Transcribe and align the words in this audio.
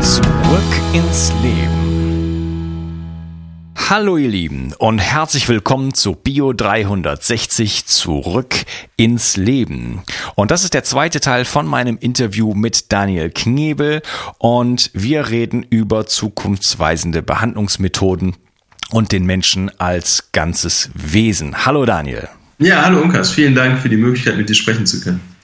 Zurück 0.00 0.62
ins 0.92 1.32
Leben. 1.42 1.88
Hallo 3.74 4.16
ihr 4.16 4.28
Lieben 4.28 4.72
und 4.78 4.98
herzlich 4.98 5.48
willkommen 5.48 5.92
zu 5.92 6.12
Bio 6.12 6.52
360 6.52 7.86
Zurück 7.86 8.54
ins 8.96 9.36
Leben. 9.36 10.02
Und 10.36 10.52
das 10.52 10.62
ist 10.62 10.74
der 10.74 10.84
zweite 10.84 11.18
Teil 11.20 11.44
von 11.44 11.66
meinem 11.66 11.98
Interview 11.98 12.54
mit 12.54 12.92
Daniel 12.92 13.30
Knebel 13.30 14.02
und 14.38 14.90
wir 14.94 15.30
reden 15.30 15.66
über 15.68 16.06
zukunftsweisende 16.06 17.22
Behandlungsmethoden 17.22 18.36
und 18.90 19.10
den 19.10 19.26
Menschen 19.26 19.70
als 19.80 20.30
ganzes 20.32 20.90
Wesen. 20.94 21.66
Hallo 21.66 21.86
Daniel. 21.86 22.28
Ja, 22.58 22.84
hallo 22.84 23.00
Unkas, 23.00 23.32
vielen 23.32 23.54
Dank 23.56 23.80
für 23.80 23.88
die 23.88 23.96
Möglichkeit, 23.96 24.36
mit 24.36 24.48
dir 24.48 24.54
sprechen 24.54 24.86
zu 24.86 25.00
können. 25.00 25.37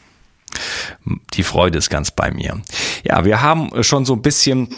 Die 1.35 1.43
Freude 1.43 1.79
ist 1.79 1.91
ganz 1.91 2.11
bei 2.11 2.31
mir. 2.31 2.61
Ja, 3.05 3.25
wir 3.25 3.43
haben 3.43 3.83
schon 3.83 4.05
so 4.05 4.15
ein 4.15 4.23
bisschen 4.23 4.69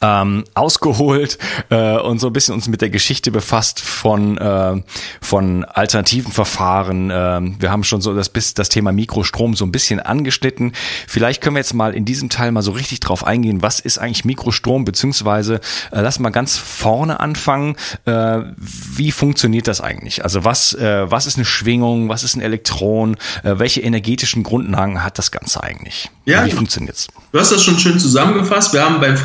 ähm, 0.00 0.44
ausgeholt 0.54 1.38
äh, 1.68 1.98
und 1.98 2.20
so 2.20 2.28
ein 2.28 2.32
bisschen 2.32 2.54
uns 2.54 2.68
mit 2.68 2.80
der 2.80 2.90
Geschichte 2.90 3.30
befasst 3.30 3.80
von 3.80 4.38
äh, 4.38 4.82
von 5.20 5.64
alternativen 5.64 6.32
Verfahren. 6.32 7.10
Äh, 7.10 7.40
wir 7.58 7.70
haben 7.70 7.84
schon 7.84 8.00
so 8.00 8.14
das 8.14 8.28
bis 8.28 8.54
das 8.54 8.68
Thema 8.68 8.92
Mikrostrom 8.92 9.54
so 9.54 9.64
ein 9.64 9.72
bisschen 9.72 10.00
angeschnitten. 10.00 10.72
Vielleicht 11.06 11.42
können 11.42 11.56
wir 11.56 11.60
jetzt 11.60 11.74
mal 11.74 11.94
in 11.94 12.04
diesem 12.04 12.30
Teil 12.30 12.52
mal 12.52 12.62
so 12.62 12.72
richtig 12.72 13.00
drauf 13.00 13.26
eingehen. 13.26 13.62
Was 13.62 13.80
ist 13.80 13.98
eigentlich 13.98 14.24
Mikrostrom? 14.24 14.84
Beziehungsweise 14.84 15.56
äh, 15.90 16.00
lass 16.00 16.18
mal 16.18 16.30
ganz 16.30 16.56
vorne 16.56 17.20
anfangen. 17.20 17.76
Äh, 18.06 18.40
wie 18.56 19.12
funktioniert 19.12 19.68
das 19.68 19.80
eigentlich? 19.80 20.24
Also 20.24 20.44
was 20.44 20.74
äh, 20.74 21.10
was 21.10 21.26
ist 21.26 21.36
eine 21.36 21.44
Schwingung? 21.44 22.08
Was 22.08 22.22
ist 22.22 22.36
ein 22.36 22.40
Elektron? 22.40 23.16
Äh, 23.42 23.58
welche 23.58 23.80
energetischen 23.80 24.42
Grundlagen 24.42 25.02
hat 25.04 25.18
das 25.18 25.30
Ganze 25.30 25.62
eigentlich? 25.62 26.10
Ja, 26.24 26.46
wie 26.46 26.50
funktioniert's? 26.50 27.08
Du 27.32 27.38
hast 27.38 27.50
das 27.52 27.62
schon 27.62 27.78
schön 27.78 27.98
zusammengefasst. 27.98 28.72
Wir 28.72 28.84
haben 28.84 29.00
beim 29.00 29.16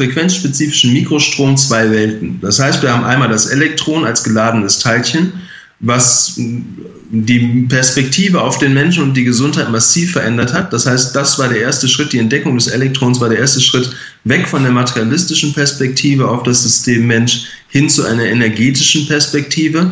frequenzspezifischen 0.56 0.94
Mikrostrom 0.94 1.58
zwei 1.58 1.90
Welten. 1.92 2.40
Das 2.42 2.60
heißt, 2.60 2.82
wir 2.82 2.94
haben 2.94 3.04
einmal 3.04 3.30
das 3.30 3.48
Elektron 3.48 4.06
als 4.06 4.24
geladenes 4.24 4.80
Teilchen, 4.80 5.34
was 5.82 6.36
die 6.38 7.66
Perspektive 7.70 8.42
auf 8.42 8.58
den 8.58 8.74
Menschen 8.74 9.04
und 9.04 9.14
die 9.14 9.26
Gesundheit 9.26 9.70
massiv 9.70 10.14
verändert 10.14 10.54
hat. 10.54 10.72
Das 10.72 10.86
heißt, 10.86 11.16
das 11.16 11.38
war 11.38 11.50
der 11.50 11.62
erste 11.62 11.88
Schritt, 11.88 12.14
die 12.14 12.20
Entdeckung 12.20 12.56
des 12.56 12.68
Elektrons 12.68 13.20
war 13.20 13.30
der 13.30 13.40
erste 13.40 13.62
Schritt 13.62 13.92
weg 14.24 14.48
von 14.48 14.64
der 14.64 14.72
materialistischen 14.72 15.54
Perspektive 15.54 16.28
auf 16.28 16.44
das 16.44 16.64
System 16.64 17.08
Mensch 17.08 17.46
hin 17.68 17.90
zu 17.90 18.06
einer 18.06 18.24
energetischen 18.24 19.08
Perspektive. 19.08 19.92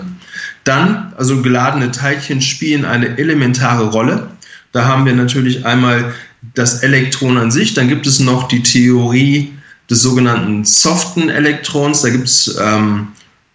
Dann, 0.63 1.13
also 1.17 1.41
geladene 1.41 1.91
Teilchen 1.91 2.41
spielen 2.41 2.85
eine 2.85 3.17
elementare 3.17 3.89
Rolle. 3.91 4.29
Da 4.71 4.85
haben 4.85 5.05
wir 5.05 5.13
natürlich 5.13 5.65
einmal 5.65 6.13
das 6.55 6.81
Elektron 6.81 7.37
an 7.37 7.51
sich. 7.51 7.73
Dann 7.73 7.89
gibt 7.89 8.07
es 8.07 8.19
noch 8.19 8.47
die 8.47 8.63
Theorie 8.63 9.53
des 9.89 10.01
sogenannten 10.01 10.65
soften 10.65 11.29
Elektrons. 11.29 12.01
Da 12.01 12.09
gibt 12.09 12.27
es 12.27 12.57
ähm, 12.61 13.07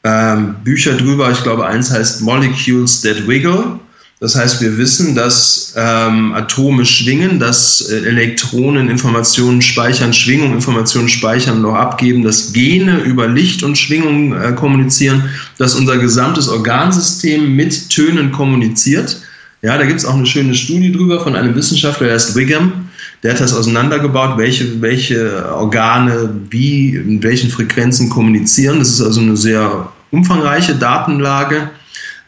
ähm, 0.04 0.56
Bücher 0.64 0.94
drüber. 0.94 1.30
Ich 1.30 1.42
glaube, 1.42 1.66
eins 1.66 1.90
heißt 1.90 2.22
Molecules 2.22 3.00
That 3.02 3.26
Wiggle. 3.26 3.80
Das 4.20 4.34
heißt, 4.34 4.60
wir 4.60 4.76
wissen, 4.78 5.14
dass 5.14 5.74
ähm, 5.76 6.32
Atome 6.34 6.84
schwingen, 6.84 7.38
dass 7.38 7.82
äh, 7.82 7.98
Elektronen 8.04 8.90
Informationen 8.90 9.62
speichern, 9.62 10.12
Schwingung 10.12 10.52
Informationen 10.52 11.08
speichern 11.08 11.58
und 11.58 11.70
auch 11.70 11.76
abgeben, 11.76 12.24
dass 12.24 12.52
Gene 12.52 12.98
über 13.02 13.28
Licht 13.28 13.62
und 13.62 13.78
Schwingung 13.78 14.32
äh, 14.32 14.52
kommunizieren, 14.54 15.30
dass 15.56 15.76
unser 15.76 15.98
gesamtes 15.98 16.48
Organsystem 16.48 17.54
mit 17.54 17.90
Tönen 17.90 18.32
kommuniziert. 18.32 19.22
Ja, 19.62 19.78
da 19.78 19.84
gibt 19.84 20.00
es 20.00 20.04
auch 20.04 20.14
eine 20.14 20.26
schöne 20.26 20.54
Studie 20.54 20.90
drüber 20.90 21.20
von 21.20 21.36
einem 21.36 21.54
Wissenschaftler, 21.54 22.08
der 22.08 22.14
heißt 22.14 22.34
Wiggum. 22.34 22.87
Der 23.22 23.32
hat 23.32 23.40
das 23.40 23.54
auseinandergebaut, 23.54 24.38
welche, 24.38 24.80
welche 24.80 25.52
Organe 25.54 26.30
wie 26.50 26.94
in 26.94 27.22
welchen 27.22 27.50
Frequenzen 27.50 28.08
kommunizieren. 28.08 28.78
Das 28.78 28.88
ist 28.90 29.00
also 29.00 29.20
eine 29.20 29.36
sehr 29.36 29.88
umfangreiche 30.10 30.74
Datenlage. 30.74 31.70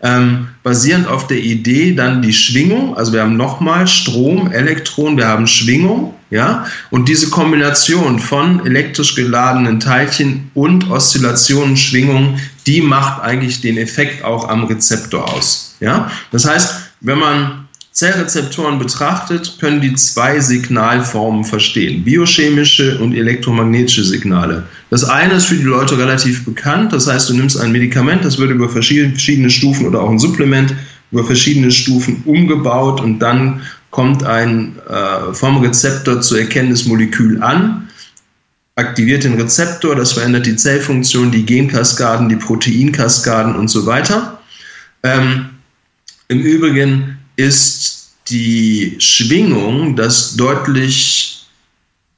Ähm, 0.02 0.48
basierend 0.62 1.06
auf 1.06 1.26
der 1.26 1.38
Idee 1.38 1.94
dann 1.94 2.22
die 2.22 2.32
Schwingung, 2.32 2.96
also 2.96 3.12
wir 3.12 3.20
haben 3.20 3.36
nochmal 3.36 3.86
Strom, 3.86 4.50
Elektron, 4.50 5.18
wir 5.18 5.28
haben 5.28 5.46
Schwingung, 5.46 6.14
ja, 6.30 6.64
und 6.90 7.06
diese 7.06 7.28
Kombination 7.28 8.18
von 8.18 8.64
elektrisch 8.64 9.14
geladenen 9.14 9.78
Teilchen 9.78 10.50
und 10.54 10.90
Oszillationen, 10.90 11.76
Schwingungen, 11.76 12.40
die 12.66 12.80
macht 12.80 13.22
eigentlich 13.22 13.60
den 13.60 13.76
Effekt 13.76 14.24
auch 14.24 14.48
am 14.48 14.64
Rezeptor 14.64 15.30
aus, 15.34 15.76
ja. 15.80 16.10
Das 16.30 16.48
heißt, 16.48 16.76
wenn 17.02 17.18
man 17.18 17.59
Zellrezeptoren 17.92 18.78
betrachtet, 18.78 19.56
können 19.60 19.80
die 19.80 19.94
zwei 19.94 20.38
Signalformen 20.38 21.44
verstehen, 21.44 22.04
biochemische 22.04 22.98
und 22.98 23.14
elektromagnetische 23.14 24.04
Signale. 24.04 24.62
Das 24.90 25.02
eine 25.02 25.34
ist 25.34 25.46
für 25.46 25.56
die 25.56 25.64
Leute 25.64 25.98
relativ 25.98 26.44
bekannt, 26.44 26.92
das 26.92 27.08
heißt, 27.08 27.28
du 27.28 27.34
nimmst 27.34 27.58
ein 27.58 27.72
Medikament, 27.72 28.24
das 28.24 28.38
wird 28.38 28.50
über 28.52 28.68
verschiedene 28.68 29.50
Stufen 29.50 29.86
oder 29.86 30.02
auch 30.02 30.10
ein 30.10 30.20
Supplement 30.20 30.72
über 31.10 31.24
verschiedene 31.24 31.72
Stufen 31.72 32.22
umgebaut 32.24 33.00
und 33.00 33.18
dann 33.18 33.62
kommt 33.90 34.22
ein 34.22 34.76
äh, 34.88 35.34
vom 35.34 35.58
Rezeptor 35.58 36.20
zu 36.20 36.36
erkennendes 36.36 36.86
Molekül 36.86 37.42
an, 37.42 37.88
aktiviert 38.76 39.24
den 39.24 39.34
Rezeptor, 39.34 39.96
das 39.96 40.12
verändert 40.12 40.46
die 40.46 40.54
Zellfunktion, 40.54 41.32
die 41.32 41.44
Genkaskaden, 41.44 42.28
die 42.28 42.36
Proteinkaskaden 42.36 43.56
und 43.56 43.68
so 43.68 43.84
weiter. 43.84 44.38
Ähm, 45.02 45.46
im 46.28 46.40
Übrigen 46.40 47.18
ist 47.40 48.10
die 48.28 48.96
Schwingung 48.98 49.96
das 49.96 50.36
deutlich 50.36 51.44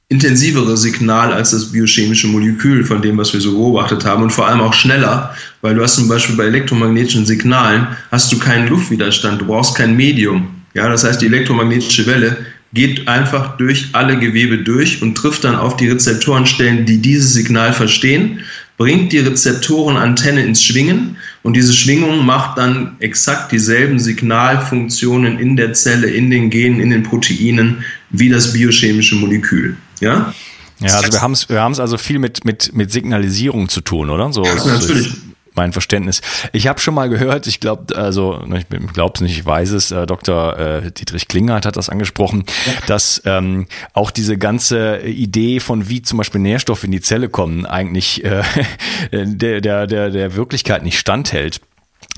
intensivere 0.09 0.77
Signal 0.77 1.33
als 1.33 1.51
das 1.51 1.71
biochemische 1.71 2.27
Molekül 2.27 2.83
von 2.83 3.01
dem, 3.01 3.17
was 3.17 3.33
wir 3.33 3.41
so 3.41 3.53
beobachtet 3.53 4.05
haben 4.05 4.23
und 4.23 4.29
vor 4.29 4.47
allem 4.47 4.61
auch 4.61 4.73
schneller, 4.73 5.35
weil 5.61 5.73
du 5.73 5.81
hast 5.81 5.95
zum 5.95 6.07
Beispiel 6.07 6.35
bei 6.35 6.45
elektromagnetischen 6.45 7.25
Signalen 7.25 7.87
hast 8.11 8.31
du 8.31 8.37
keinen 8.37 8.67
Luftwiderstand, 8.67 9.41
du 9.41 9.45
brauchst 9.45 9.75
kein 9.75 9.95
Medium. 9.95 10.49
Ja, 10.75 10.87
das 10.87 11.03
heißt, 11.03 11.21
die 11.21 11.27
elektromagnetische 11.27 12.05
Welle 12.05 12.45
geht 12.73 13.07
einfach 13.07 13.57
durch 13.57 13.89
alle 13.93 14.19
Gewebe 14.19 14.59
durch 14.59 15.01
und 15.01 15.15
trifft 15.15 15.43
dann 15.43 15.55
auf 15.55 15.77
die 15.77 15.89
Rezeptorenstellen, 15.89 16.85
die 16.85 17.01
dieses 17.01 17.33
Signal 17.33 17.73
verstehen 17.73 18.39
bringt 18.77 19.11
die 19.11 19.19
Rezeptorenantenne 19.19 20.43
ins 20.43 20.63
Schwingen 20.63 21.17
und 21.43 21.55
diese 21.55 21.73
Schwingung 21.73 22.25
macht 22.25 22.57
dann 22.57 22.95
exakt 22.99 23.51
dieselben 23.51 23.99
Signalfunktionen 23.99 25.37
in 25.37 25.57
der 25.57 25.73
Zelle, 25.73 26.07
in 26.07 26.31
den 26.31 26.49
Genen, 26.49 26.79
in 26.79 26.89
den 26.89 27.03
Proteinen 27.03 27.83
wie 28.09 28.29
das 28.29 28.53
biochemische 28.53 29.15
Molekül. 29.15 29.75
Ja? 29.99 30.33
Ja, 30.79 30.95
also 30.95 31.11
wir 31.11 31.21
haben 31.21 31.33
es 31.33 31.49
wir 31.49 31.61
haben's 31.61 31.79
also 31.79 31.97
viel 31.97 32.19
mit, 32.19 32.45
mit, 32.45 32.73
mit 32.73 32.91
Signalisierung 32.91 33.69
zu 33.69 33.81
tun, 33.81 34.09
oder? 34.09 34.31
So, 34.33 34.43
ja, 34.43 34.55
natürlich 34.55 35.11
mein 35.55 35.73
Verständnis. 35.73 36.21
Ich 36.51 36.67
habe 36.67 36.79
schon 36.79 36.93
mal 36.93 37.09
gehört, 37.09 37.47
ich 37.47 37.59
glaube, 37.59 37.95
also 37.95 38.43
ich 38.53 38.67
glaube 38.93 39.13
es 39.15 39.21
nicht, 39.21 39.37
ich 39.37 39.45
weiß 39.45 39.71
es, 39.71 39.91
äh, 39.91 40.05
Dr. 40.05 40.59
Äh, 40.59 40.91
Dietrich 40.91 41.27
Klingert 41.27 41.65
hat 41.65 41.77
das 41.77 41.89
angesprochen, 41.89 42.43
ja. 42.65 42.73
dass 42.87 43.21
ähm, 43.25 43.67
auch 43.93 44.11
diese 44.11 44.37
ganze 44.37 44.99
Idee 44.99 45.59
von 45.59 45.89
wie 45.89 46.01
zum 46.01 46.17
Beispiel 46.17 46.41
Nährstoffe 46.41 46.83
in 46.83 46.91
die 46.91 47.01
Zelle 47.01 47.29
kommen, 47.29 47.65
eigentlich 47.65 48.23
äh, 48.23 48.43
der, 49.11 49.61
der, 49.61 49.87
der, 49.87 50.09
der 50.09 50.35
Wirklichkeit 50.35 50.83
nicht 50.83 50.99
standhält. 50.99 51.61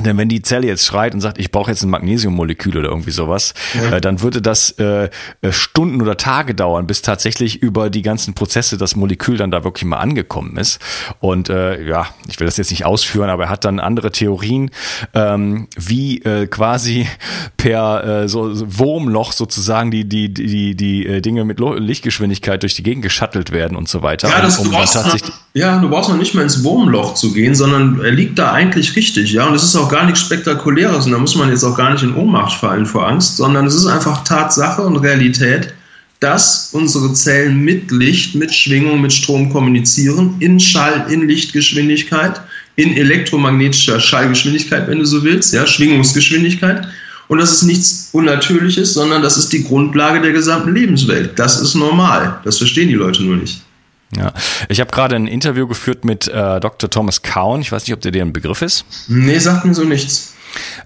Denn 0.04 0.18
wenn 0.18 0.28
die 0.28 0.42
Zelle 0.42 0.68
jetzt 0.68 0.86
schreit 0.86 1.14
und 1.14 1.22
sagt, 1.22 1.38
ich 1.40 1.52
brauche 1.52 1.72
jetzt 1.72 1.82
ein 1.84 1.90
Magnesiummolekül 1.90 2.78
oder 2.78 2.90
irgendwie 2.90 3.12
sowas, 3.12 3.54
ja. 3.74 3.96
äh, 3.96 4.02
dann 4.02 4.22
würde 4.22 4.42
das 4.42 4.72
äh, 4.72 5.10
äh, 5.42 5.52
Stunden 5.52 6.02
oder 6.02 6.18
Tage 6.18 6.54
dauern, 6.54 6.86
bis 6.86 7.02
tatsächlich 7.02 7.62
über 7.62 7.90
die 7.90 8.02
ganzen 8.02 8.34
Prozesse 8.34 8.78
das 8.78 8.98
Molekül 8.98 9.38
dann 9.38 9.52
da 9.52 9.64
wirklich 9.64 9.86
mal 9.86 9.98
angekommen 9.98 10.58
ist. 10.58 10.82
Und 11.22 11.50
äh, 11.50 11.82
ja, 11.88 12.08
ich 12.28 12.40
will 12.42 12.46
das 12.46 12.58
jetzt 12.58 12.72
nicht 12.72 12.86
ausführen, 12.86 13.30
aber 13.30 13.46
er 13.46 13.50
hat 13.50 13.64
dann 13.64 13.80
andere 13.80 14.12
Theorien, 14.12 14.70
ähm, 15.14 15.70
wie 15.78 16.22
äh, 16.24 16.48
quasi 16.48 17.08
per 17.56 18.24
äh, 18.24 18.28
so 18.28 18.52
Wurmloch 18.54 19.32
sozusagen 19.32 19.92
die 19.92 20.04
die 20.04 20.34
die 20.34 20.76
die 20.76 21.06
äh, 21.06 21.22
Dinge 21.22 21.46
mit 21.46 21.60
Lichtgeschwindigkeit 21.60 22.62
durch 22.64 22.74
die 22.76 22.84
Gegend 22.84 23.02
geschattelt 23.02 23.52
werden 23.54 23.78
und 23.78 23.88
so 23.88 24.02
weiter. 24.02 24.28
Ja, 24.28 24.42
das 24.42 24.60
um, 24.60 24.68
um 24.68 24.74
tatsächlich 24.74 25.32
ja, 25.58 25.80
du 25.80 25.90
brauchst 25.90 26.10
noch 26.10 26.18
nicht 26.18 26.36
mal 26.36 26.42
ins 26.42 26.66
Wurmloch 26.66 27.14
zu 27.14 27.32
gehen, 27.32 27.56
sondern 27.56 28.02
er 28.04 28.12
liegt 28.12 28.38
da 28.38 28.52
eigentlich 28.52 28.98
richtig, 28.98 29.32
ja. 29.32 29.48
Und 29.48 29.56
es 29.56 29.64
ist 29.64 29.78
auch 29.78 29.85
gar 29.90 30.06
nichts 30.06 30.22
Spektakuläres 30.22 31.06
und 31.06 31.12
da 31.12 31.18
muss 31.18 31.36
man 31.36 31.50
jetzt 31.50 31.64
auch 31.64 31.78
gar 31.78 31.92
nicht 31.92 32.04
in 32.04 32.16
Ohnmacht 32.16 32.60
fallen 32.60 32.86
vor 32.86 33.08
Angst, 33.08 33.38
sondern 33.38 33.66
es 33.66 33.76
ist 33.76 33.88
einfach 33.88 34.24
Tatsache 34.24 34.82
und 34.82 34.98
Realität, 34.98 35.74
dass 36.20 36.70
unsere 36.72 37.14
Zellen 37.14 37.62
mit 37.62 37.92
Licht, 37.92 38.36
mit 38.36 38.54
Schwingung, 38.54 39.02
mit 39.02 39.14
Strom 39.14 39.52
kommunizieren, 39.52 40.36
in 40.40 40.60
Schall, 40.60 41.06
in 41.10 41.28
Lichtgeschwindigkeit, 41.28 42.42
in 42.78 42.96
elektromagnetischer 42.96 44.00
Schallgeschwindigkeit, 44.00 44.88
wenn 44.88 45.00
du 45.00 45.06
so 45.06 45.24
willst, 45.24 45.54
ja, 45.54 45.66
Schwingungsgeschwindigkeit. 45.68 46.88
Und 47.28 47.40
das 47.40 47.52
ist 47.52 47.64
nichts 47.64 48.10
Unnatürliches, 48.12 48.94
sondern 48.94 49.24
das 49.24 49.38
ist 49.38 49.52
die 49.52 49.64
Grundlage 49.64 50.22
der 50.22 50.32
gesamten 50.32 50.74
Lebenswelt. 50.74 51.38
Das 51.38 51.60
ist 51.60 51.76
normal. 51.76 52.40
Das 52.44 52.60
verstehen 52.60 52.90
die 52.90 52.96
Leute 52.96 53.24
nur 53.24 53.38
nicht. 53.38 53.65
Ja, 54.16 54.34
ich 54.70 54.80
habe 54.80 54.92
gerade 54.92 55.16
ein 55.16 55.28
Interview 55.28 55.68
geführt 55.68 56.06
mit 56.06 56.28
äh, 56.28 56.60
Dr. 56.60 56.90
Thomas 56.90 57.22
Cowan. 57.22 57.62
Ich 57.62 57.72
weiß 57.72 57.84
nicht, 57.84 57.94
ob 57.94 58.02
der 58.02 58.12
dir 58.12 58.24
ein 58.24 58.34
Begriff 58.34 58.62
ist. 58.62 58.86
Nee, 59.08 59.40
sagt 59.40 59.66
mir 59.66 59.74
so 59.74 59.84
nichts. 59.84 60.35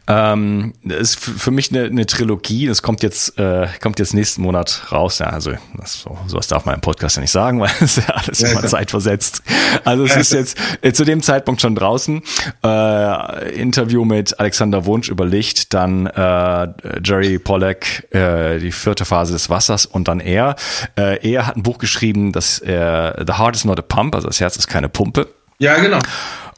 Ähm, 0.08 0.74
das 0.84 1.00
ist 1.00 1.20
für 1.20 1.52
mich 1.52 1.72
eine, 1.72 1.86
eine 1.86 2.06
Trilogie. 2.06 2.68
Das 2.68 2.82
kommt 2.82 3.04
jetzt, 3.04 3.38
äh, 3.38 3.68
kommt 3.82 4.00
jetzt 4.00 4.14
nächsten 4.14 4.42
Monat 4.42 4.84
raus. 4.92 5.20
Ja, 5.20 5.28
also 5.28 5.54
das, 5.78 6.02
so, 6.02 6.18
sowas 6.28 6.48
darf 6.48 6.66
man 6.66 6.76
im 6.76 6.82
Podcast 6.82 7.16
ja 7.16 7.22
nicht 7.22 7.32
sagen, 7.32 7.60
weil 7.60 7.72
es 7.80 7.98
ja 7.98 8.06
alles 8.08 8.40
ja, 8.40 8.52
immer 8.52 8.66
zeitversetzt. 8.66 9.44
Also 9.86 10.06
es 10.06 10.16
ist 10.16 10.34
jetzt 10.34 10.58
äh, 10.82 10.94
zu 10.94 11.06
dem 11.06 11.22
Zeitpunkt 11.22 11.62
schon 11.62 11.76
draußen. 11.76 12.22
Äh, 12.64 13.60
Interview 13.60 14.06
mit 14.06 14.40
Alexander 14.40 14.86
Wunsch 14.86 15.10
über 15.10 15.26
Licht, 15.26 15.74
dann 15.74 16.08
äh, 16.08 16.68
Jerry 17.04 17.40
Pollack, 17.40 18.08
äh, 18.14 18.60
die 18.60 18.72
vierte 18.72 19.06
Phase 19.06 19.34
des 19.34 19.50
Wassers 19.50 19.86
und 19.86 20.08
dann 20.08 20.20
er. 20.20 20.56
Äh, 20.98 21.30
er 21.32 21.48
hat 21.48 21.56
ein 21.56 21.64
Buch 21.64 21.78
geschrieben, 21.78 22.32
das 22.32 22.60
äh, 22.60 23.26
The 23.26 23.34
Heart 23.34 23.56
is 23.56 23.66
not 23.66 23.80
a 23.80 23.84
Pump, 23.84 24.16
also 24.16 24.28
das 24.28 24.40
Herz 24.40 24.58
ist 24.58 24.68
keine 24.68 24.90
Pumpe. 24.90 25.28
Ja, 25.60 25.78
genau. 25.78 26.00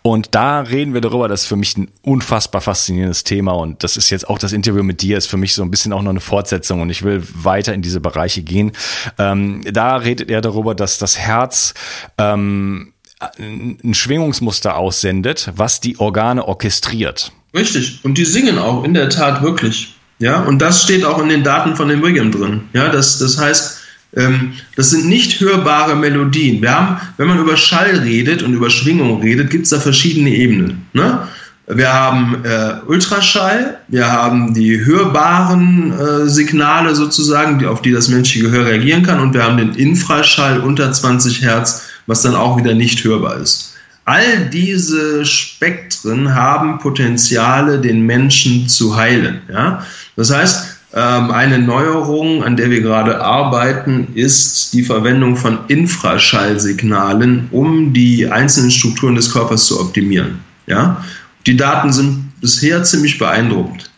Und 0.03 0.29
da 0.31 0.61
reden 0.61 0.93
wir 0.93 1.01
darüber, 1.01 1.27
das 1.27 1.43
ist 1.43 1.47
für 1.47 1.55
mich 1.55 1.77
ein 1.77 1.89
unfassbar 2.01 2.61
faszinierendes 2.61 3.23
Thema 3.23 3.51
und 3.51 3.83
das 3.83 3.97
ist 3.97 4.09
jetzt 4.09 4.27
auch 4.27 4.39
das 4.39 4.51
Interview 4.51 4.81
mit 4.81 5.01
dir, 5.01 5.17
ist 5.17 5.27
für 5.27 5.37
mich 5.37 5.53
so 5.53 5.61
ein 5.61 5.69
bisschen 5.69 5.93
auch 5.93 6.01
noch 6.01 6.09
eine 6.09 6.19
Fortsetzung 6.19 6.81
und 6.81 6.89
ich 6.89 7.03
will 7.03 7.21
weiter 7.35 7.73
in 7.73 7.83
diese 7.83 7.99
Bereiche 7.99 8.41
gehen. 8.41 8.71
Ähm, 9.19 9.61
da 9.71 9.97
redet 9.97 10.31
er 10.31 10.41
darüber, 10.41 10.73
dass 10.73 10.97
das 10.97 11.19
Herz 11.19 11.75
ähm, 12.17 12.93
ein 13.39 13.93
Schwingungsmuster 13.93 14.75
aussendet, 14.75 15.51
was 15.55 15.79
die 15.79 15.99
Organe 15.99 16.47
orchestriert. 16.47 17.31
Richtig. 17.53 17.99
Und 18.03 18.17
die 18.17 18.25
singen 18.25 18.57
auch 18.57 18.83
in 18.83 18.95
der 18.95 19.09
Tat 19.09 19.43
wirklich. 19.43 19.93
Ja, 20.17 20.41
und 20.43 20.59
das 20.59 20.83
steht 20.83 21.03
auch 21.03 21.19
in 21.19 21.29
den 21.29 21.43
Daten 21.43 21.75
von 21.75 21.87
dem 21.87 22.01
William 22.01 22.31
drin. 22.31 22.69
Ja, 22.73 22.89
das, 22.89 23.19
das 23.19 23.37
heißt, 23.39 23.80
das 24.13 24.89
sind 24.89 25.07
nicht 25.07 25.39
hörbare 25.39 25.95
Melodien. 25.95 26.61
Wir 26.61 26.71
haben, 26.71 26.97
wenn 27.17 27.27
man 27.27 27.39
über 27.39 27.55
Schall 27.55 27.99
redet 27.99 28.43
und 28.43 28.53
über 28.53 28.69
Schwingung 28.69 29.21
redet, 29.21 29.49
gibt 29.49 29.63
es 29.63 29.69
da 29.69 29.79
verschiedene 29.79 30.31
Ebenen. 30.31 30.85
Ne? 30.91 31.27
Wir 31.67 31.93
haben 31.93 32.43
äh, 32.43 32.73
Ultraschall, 32.87 33.77
wir 33.87 34.11
haben 34.11 34.53
die 34.53 34.83
hörbaren 34.83 35.93
äh, 35.93 36.27
Signale 36.27 36.93
sozusagen, 36.95 37.59
die, 37.59 37.65
auf 37.65 37.81
die 37.81 37.91
das 37.91 38.09
menschliche 38.09 38.47
Gehör 38.47 38.65
reagieren 38.65 39.03
kann, 39.03 39.21
und 39.21 39.33
wir 39.33 39.43
haben 39.43 39.57
den 39.57 39.75
Infraschall 39.75 40.59
unter 40.59 40.91
20 40.91 41.41
Hertz, 41.41 41.83
was 42.07 42.23
dann 42.23 42.35
auch 42.35 42.57
wieder 42.57 42.73
nicht 42.73 43.03
hörbar 43.05 43.37
ist. 43.37 43.75
All 44.03 44.49
diese 44.51 45.23
Spektren 45.23 46.33
haben 46.35 46.79
Potenziale, 46.79 47.79
den 47.79 48.01
Menschen 48.01 48.67
zu 48.67 48.97
heilen. 48.97 49.41
Ja? 49.49 49.85
Das 50.17 50.33
heißt, 50.33 50.65
ähm, 50.65 50.70
eine 50.99 51.57
Neuerung, 51.59 52.43
an 52.43 52.57
der 52.57 52.69
wir 52.69 52.81
gerade 52.81 53.21
arbeiten, 53.21 54.09
ist 54.13 54.73
die 54.73 54.83
Verwendung 54.83 55.37
von 55.37 55.59
Infraschallsignalen, 55.69 57.47
um 57.51 57.93
die 57.93 58.29
einzelnen 58.29 58.71
Strukturen 58.71 59.15
des 59.15 59.31
Körpers 59.31 59.67
zu 59.67 59.79
optimieren. 59.79 60.39
Ja? 60.67 61.03
Die 61.45 61.55
Daten 61.55 61.93
sind 61.93 62.31
bisher 62.41 62.83
ziemlich 62.83 63.17
beeindruckend. 63.17 63.89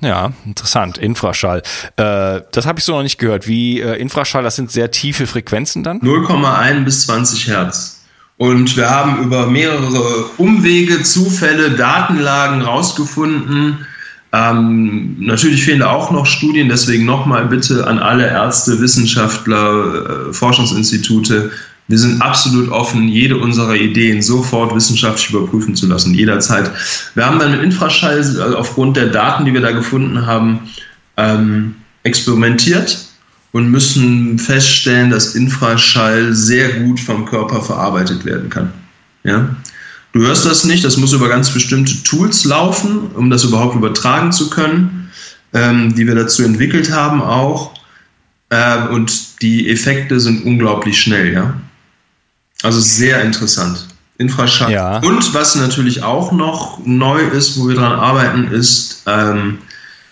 Ja, 0.00 0.32
interessant. 0.46 0.98
Infraschall. 0.98 1.62
Äh, 1.96 2.40
das 2.52 2.66
habe 2.66 2.78
ich 2.78 2.84
so 2.84 2.92
noch 2.92 3.02
nicht 3.02 3.18
gehört. 3.18 3.46
Wie 3.46 3.80
äh, 3.80 3.96
Infraschall, 3.96 4.42
das 4.42 4.56
sind 4.56 4.70
sehr 4.70 4.90
tiefe 4.90 5.26
Frequenzen 5.26 5.82
dann? 5.82 6.00
0,1 6.00 6.84
bis 6.84 7.06
20 7.06 7.48
Hertz. 7.48 8.00
Und 8.38 8.74
wir 8.78 8.88
haben 8.88 9.22
über 9.22 9.46
mehrere 9.46 10.24
Umwege, 10.38 11.02
Zufälle, 11.02 11.72
Datenlagen 11.72 12.62
rausgefunden, 12.62 13.86
ähm, 14.32 15.16
natürlich 15.18 15.64
fehlen 15.64 15.80
da 15.80 15.90
auch 15.90 16.10
noch 16.12 16.24
Studien, 16.24 16.68
deswegen 16.68 17.04
nochmal 17.04 17.46
bitte 17.46 17.86
an 17.86 17.98
alle 17.98 18.28
Ärzte, 18.28 18.80
Wissenschaftler, 18.80 20.28
äh, 20.28 20.32
Forschungsinstitute. 20.32 21.50
Wir 21.88 21.98
sind 21.98 22.22
absolut 22.22 22.70
offen, 22.70 23.08
jede 23.08 23.36
unserer 23.36 23.74
Ideen 23.74 24.22
sofort 24.22 24.72
wissenschaftlich 24.74 25.30
überprüfen 25.30 25.74
zu 25.74 25.88
lassen, 25.88 26.14
jederzeit. 26.14 26.70
Wir 27.16 27.26
haben 27.26 27.40
dann 27.40 27.50
mit 27.50 27.62
Infraschall 27.62 28.18
also 28.18 28.56
aufgrund 28.56 28.96
der 28.96 29.08
Daten, 29.08 29.44
die 29.44 29.52
wir 29.52 29.60
da 29.60 29.72
gefunden 29.72 30.24
haben, 30.24 30.60
ähm, 31.16 31.74
experimentiert 32.04 32.98
und 33.50 33.68
müssen 33.68 34.38
feststellen, 34.38 35.10
dass 35.10 35.34
Infraschall 35.34 36.32
sehr 36.32 36.68
gut 36.80 37.00
vom 37.00 37.26
Körper 37.26 37.60
verarbeitet 37.60 38.24
werden 38.24 38.48
kann. 38.48 38.72
Ja? 39.24 39.48
Du 40.12 40.20
hörst 40.20 40.44
das 40.44 40.64
nicht, 40.64 40.84
das 40.84 40.96
muss 40.96 41.12
über 41.12 41.28
ganz 41.28 41.50
bestimmte 41.50 42.02
Tools 42.02 42.44
laufen, 42.44 43.10
um 43.14 43.30
das 43.30 43.44
überhaupt 43.44 43.76
übertragen 43.76 44.32
zu 44.32 44.50
können, 44.50 45.10
ähm, 45.52 45.94
die 45.94 46.06
wir 46.06 46.14
dazu 46.14 46.42
entwickelt 46.42 46.90
haben 46.90 47.22
auch. 47.22 47.74
Äh, 48.48 48.88
und 48.88 49.42
die 49.42 49.70
Effekte 49.70 50.18
sind 50.18 50.44
unglaublich 50.44 51.00
schnell, 51.00 51.32
ja. 51.32 51.54
Also 52.62 52.80
sehr 52.80 53.22
interessant. 53.22 53.86
Infraschall. 54.18 54.70
Ja. 54.70 54.98
Und 54.98 55.32
was 55.32 55.54
natürlich 55.54 56.02
auch 56.02 56.30
noch 56.32 56.84
neu 56.84 57.20
ist, 57.20 57.58
wo 57.58 57.68
wir 57.68 57.76
dran 57.76 57.92
arbeiten, 57.92 58.48
ist 58.52 59.02
ähm, 59.06 59.58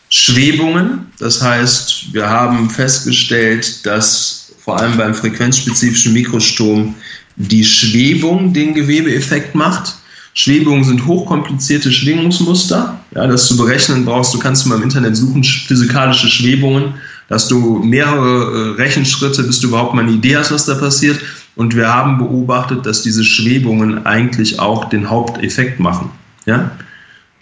Schwebungen. 0.09 1.13
Das 1.19 1.43
heißt, 1.43 2.15
wir 2.15 2.31
haben 2.31 2.71
festgestellt, 2.71 3.85
dass 3.85 4.53
vor 4.65 4.79
allem 4.79 4.97
beim 4.97 5.15
frequenzspezifischen 5.15 6.15
Mikrostrom 6.15 6.95
die 7.39 7.65
Schwebung 7.65 8.53
den 8.53 8.75
Gewebeeffekt 8.75 9.55
macht. 9.55 9.95
Schwebungen 10.35 10.85
sind 10.85 11.07
hochkomplizierte 11.07 11.91
Schwingungsmuster. 11.91 12.99
Ja, 13.15 13.27
das 13.27 13.47
zu 13.47 13.57
berechnen 13.57 14.05
brauchst 14.05 14.35
du, 14.35 14.39
kannst 14.39 14.65
du 14.65 14.69
mal 14.69 14.77
im 14.77 14.83
Internet 14.83 15.17
suchen, 15.17 15.43
physikalische 15.43 16.29
Schwebungen, 16.29 16.95
dass 17.29 17.49
du 17.49 17.79
mehrere 17.83 18.75
äh, 18.77 18.83
Rechenschritte, 18.83 19.43
bis 19.45 19.61
du 19.61 19.69
überhaupt 19.69 19.95
mal 19.95 20.03
eine 20.03 20.13
Idee 20.13 20.37
hast, 20.37 20.53
was 20.53 20.67
da 20.67 20.75
passiert. 20.75 21.21
Und 21.57 21.75
wir 21.75 21.93
haben 21.93 22.19
beobachtet, 22.19 22.87
dass 22.87 23.03
diese 23.03 23.25
Schwebungen 23.25 24.07
eigentlich 24.07 24.61
auch 24.61 24.87
den 24.87 25.11
Haupteffekt 25.11 25.81
machen. 25.81 26.11
Ja? 26.47 26.71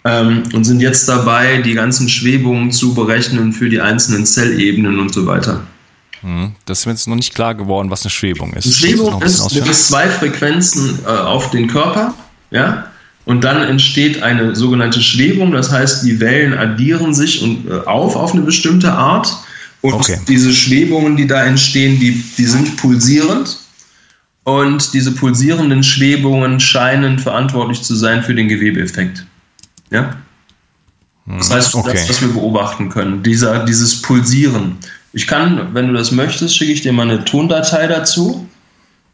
Ähm, 0.05 0.43
und 0.53 0.63
sind 0.63 0.81
jetzt 0.81 1.07
dabei, 1.07 1.61
die 1.61 1.73
ganzen 1.73 2.09
Schwebungen 2.09 2.71
zu 2.71 2.93
berechnen 2.93 3.53
für 3.53 3.69
die 3.69 3.79
einzelnen 3.79 4.25
Zellebenen 4.25 4.99
und 4.99 5.13
so 5.13 5.25
weiter. 5.25 5.61
Hm, 6.27 6.51
das 6.65 6.79
ist 6.79 6.85
mir 6.85 6.91
jetzt 6.91 7.07
noch 7.07 7.15
nicht 7.15 7.33
klar 7.33 7.55
geworden, 7.55 7.89
was 7.89 8.03
eine 8.03 8.09
Schwebung 8.09 8.51
ist. 8.51 8.77
Schwebung 8.77 9.21
ist, 9.21 9.39
du 9.39 9.65
hast 9.65 9.87
zwei 9.87 10.09
Frequenzen 10.09 10.99
äh, 11.05 11.07
auf 11.07 11.51
den 11.51 11.67
Körper, 11.67 12.13
ja, 12.51 12.87
und 13.23 13.45
dann 13.45 13.61
entsteht 13.61 14.21
eine 14.21 14.53
sogenannte 14.53 15.01
Schwebung, 15.01 15.53
das 15.53 15.71
heißt, 15.71 16.05
die 16.05 16.19
Wellen 16.19 16.53
addieren 16.53 17.13
sich 17.13 17.41
und, 17.41 17.69
äh, 17.69 17.79
auf 17.85 18.17
auf 18.17 18.33
eine 18.33 18.41
bestimmte 18.41 18.91
Art. 18.91 19.37
Und 19.79 19.93
okay. 19.93 20.19
diese 20.27 20.51
Schwebungen, 20.51 21.15
die 21.15 21.27
da 21.27 21.45
entstehen, 21.45 21.97
die, 21.97 22.21
die 22.37 22.45
sind 22.45 22.75
pulsierend. 22.75 23.59
Und 24.43 24.93
diese 24.93 25.13
pulsierenden 25.13 25.81
Schwebungen 25.81 26.59
scheinen 26.59 27.19
verantwortlich 27.19 27.83
zu 27.83 27.95
sein 27.95 28.21
für 28.21 28.35
den 28.35 28.49
Gewebeeffekt. 28.49 29.25
Ja? 29.91 30.15
Das 31.25 31.49
hm, 31.49 31.55
heißt, 31.55 31.75
okay. 31.75 31.91
das, 31.93 32.09
was 32.09 32.21
wir 32.21 32.29
beobachten 32.29 32.89
können, 32.89 33.23
dieser, 33.23 33.63
dieses 33.63 34.01
Pulsieren. 34.01 34.77
Ich 35.13 35.27
kann, 35.27 35.73
wenn 35.73 35.87
du 35.87 35.93
das 35.93 36.11
möchtest, 36.11 36.55
schicke 36.55 36.73
ich 36.73 36.81
dir 36.81 36.93
mal 36.93 37.09
eine 37.09 37.25
Tondatei 37.25 37.87
dazu 37.87 38.47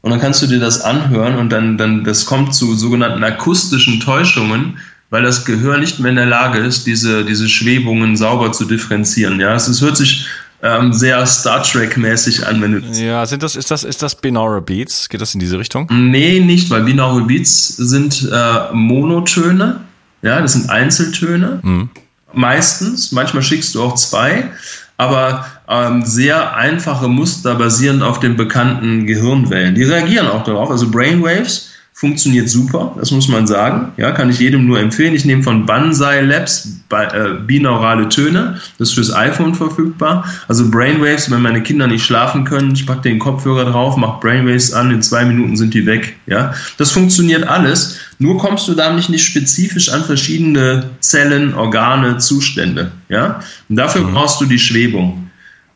und 0.01 0.11
dann 0.11 0.19
kannst 0.19 0.41
du 0.41 0.47
dir 0.47 0.59
das 0.59 0.81
anhören 0.81 1.37
und 1.37 1.49
dann, 1.49 1.77
dann 1.77 2.03
das 2.03 2.25
kommt 2.25 2.53
zu 2.53 2.75
sogenannten 2.75 3.23
akustischen 3.23 3.99
Täuschungen, 3.99 4.77
weil 5.09 5.23
das 5.23 5.45
Gehör 5.45 5.77
nicht 5.77 5.99
mehr 5.99 6.09
in 6.09 6.17
der 6.17 6.25
Lage 6.25 6.59
ist, 6.59 6.85
diese, 6.87 7.23
diese 7.23 7.47
Schwebungen 7.47 8.17
sauber 8.17 8.51
zu 8.51 8.65
differenzieren. 8.65 9.39
Ja, 9.39 9.55
es, 9.55 9.67
es 9.67 9.81
hört 9.81 9.95
sich 9.95 10.25
ähm, 10.63 10.93
sehr 10.93 11.25
Star 11.25 11.61
Trek-mäßig 11.61 12.47
an, 12.47 12.61
wenn 12.61 12.71
du 12.71 12.81
das 12.81 12.99
Ja, 12.99 13.25
sind 13.25 13.43
das, 13.43 13.55
ist 13.55 13.69
das, 13.69 13.83
ist 13.83 14.01
das 14.01 14.15
Binaural 14.15 14.61
Beats? 14.61 15.09
Geht 15.09 15.21
das 15.21 15.33
in 15.33 15.39
diese 15.39 15.59
Richtung? 15.59 15.87
Nee, 15.91 16.39
nicht, 16.39 16.69
weil 16.69 16.83
Binaural 16.83 17.25
Beats 17.25 17.67
sind 17.77 18.27
äh, 18.31 18.73
Monotöne. 18.73 19.81
Ja, 20.21 20.41
das 20.41 20.53
sind 20.53 20.69
Einzeltöne. 20.69 21.59
Mhm. 21.61 21.89
Meistens. 22.33 23.11
Manchmal 23.11 23.43
schickst 23.43 23.75
du 23.75 23.83
auch 23.83 23.95
zwei 23.95 24.51
aber 24.97 25.45
ähm, 25.67 26.03
sehr 26.05 26.55
einfache 26.55 27.07
Muster 27.07 27.55
basierend 27.55 28.03
auf 28.03 28.19
den 28.19 28.35
bekannten 28.35 29.05
Gehirnwellen. 29.05 29.75
Die 29.75 29.83
reagieren 29.83 30.27
auch 30.27 30.43
darauf. 30.43 30.69
Also 30.69 30.89
Brainwaves 30.89 31.72
funktioniert 31.95 32.49
super, 32.49 32.95
das 32.97 33.11
muss 33.11 33.27
man 33.27 33.45
sagen. 33.45 33.91
Ja, 33.97 34.11
kann 34.11 34.29
ich 34.29 34.39
jedem 34.39 34.65
nur 34.65 34.79
empfehlen. 34.79 35.13
Ich 35.13 35.25
nehme 35.25 35.43
von 35.43 35.65
Banzai 35.65 36.21
Labs 36.21 36.79
äh, 36.89 37.35
binaurale 37.45 38.09
Töne, 38.09 38.59
das 38.77 38.89
ist 38.89 38.95
fürs 38.95 39.13
iPhone 39.13 39.53
verfügbar. 39.53 40.25
Also 40.47 40.69
Brainwaves, 40.69 41.29
wenn 41.29 41.41
meine 41.41 41.61
Kinder 41.61 41.87
nicht 41.87 42.03
schlafen 42.03 42.45
können, 42.45 42.73
ich 42.73 42.85
packe 42.85 43.01
den 43.03 43.19
Kopfhörer 43.19 43.65
drauf, 43.65 43.95
mache 43.95 44.19
Brainwaves 44.21 44.73
an, 44.73 44.91
in 44.91 45.01
zwei 45.01 45.23
Minuten 45.23 45.55
sind 45.55 45.73
die 45.73 45.85
weg. 45.85 46.15
Ja, 46.25 46.53
das 46.77 46.91
funktioniert 46.91 47.47
alles. 47.47 47.99
Nur 48.19 48.37
kommst 48.37 48.67
du 48.67 48.73
damit 48.73 49.09
nicht 49.09 49.25
spezifisch 49.25 49.89
an 49.89 50.03
verschiedene 50.03 50.89
Zellen, 50.99 51.53
Organe, 51.53 52.17
Zustände. 52.17 52.91
Ja, 53.09 53.39
und 53.69 53.75
dafür 53.75 54.01
mhm. 54.01 54.13
brauchst 54.13 54.41
du 54.41 54.45
die 54.45 54.59
Schwebung. 54.59 55.29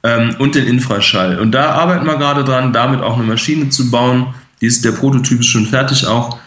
ähm, 0.03 0.35
und 0.39 0.55
den 0.55 0.67
Infraschall. 0.67 1.39
Und 1.39 1.51
da 1.51 1.71
arbeiten 1.71 2.05
wir 2.05 2.17
gerade 2.17 2.43
dran, 2.43 2.73
damit 2.73 3.01
auch 3.01 3.17
eine 3.17 3.25
Maschine 3.25 3.69
zu 3.69 3.91
bauen. 3.91 4.27
Ist, 4.59 4.83
der 4.83 4.91
Prototyp 4.91 5.39
ist 5.39 5.47
schon 5.47 5.65
fertig 5.65 6.05
auch. 6.05 6.39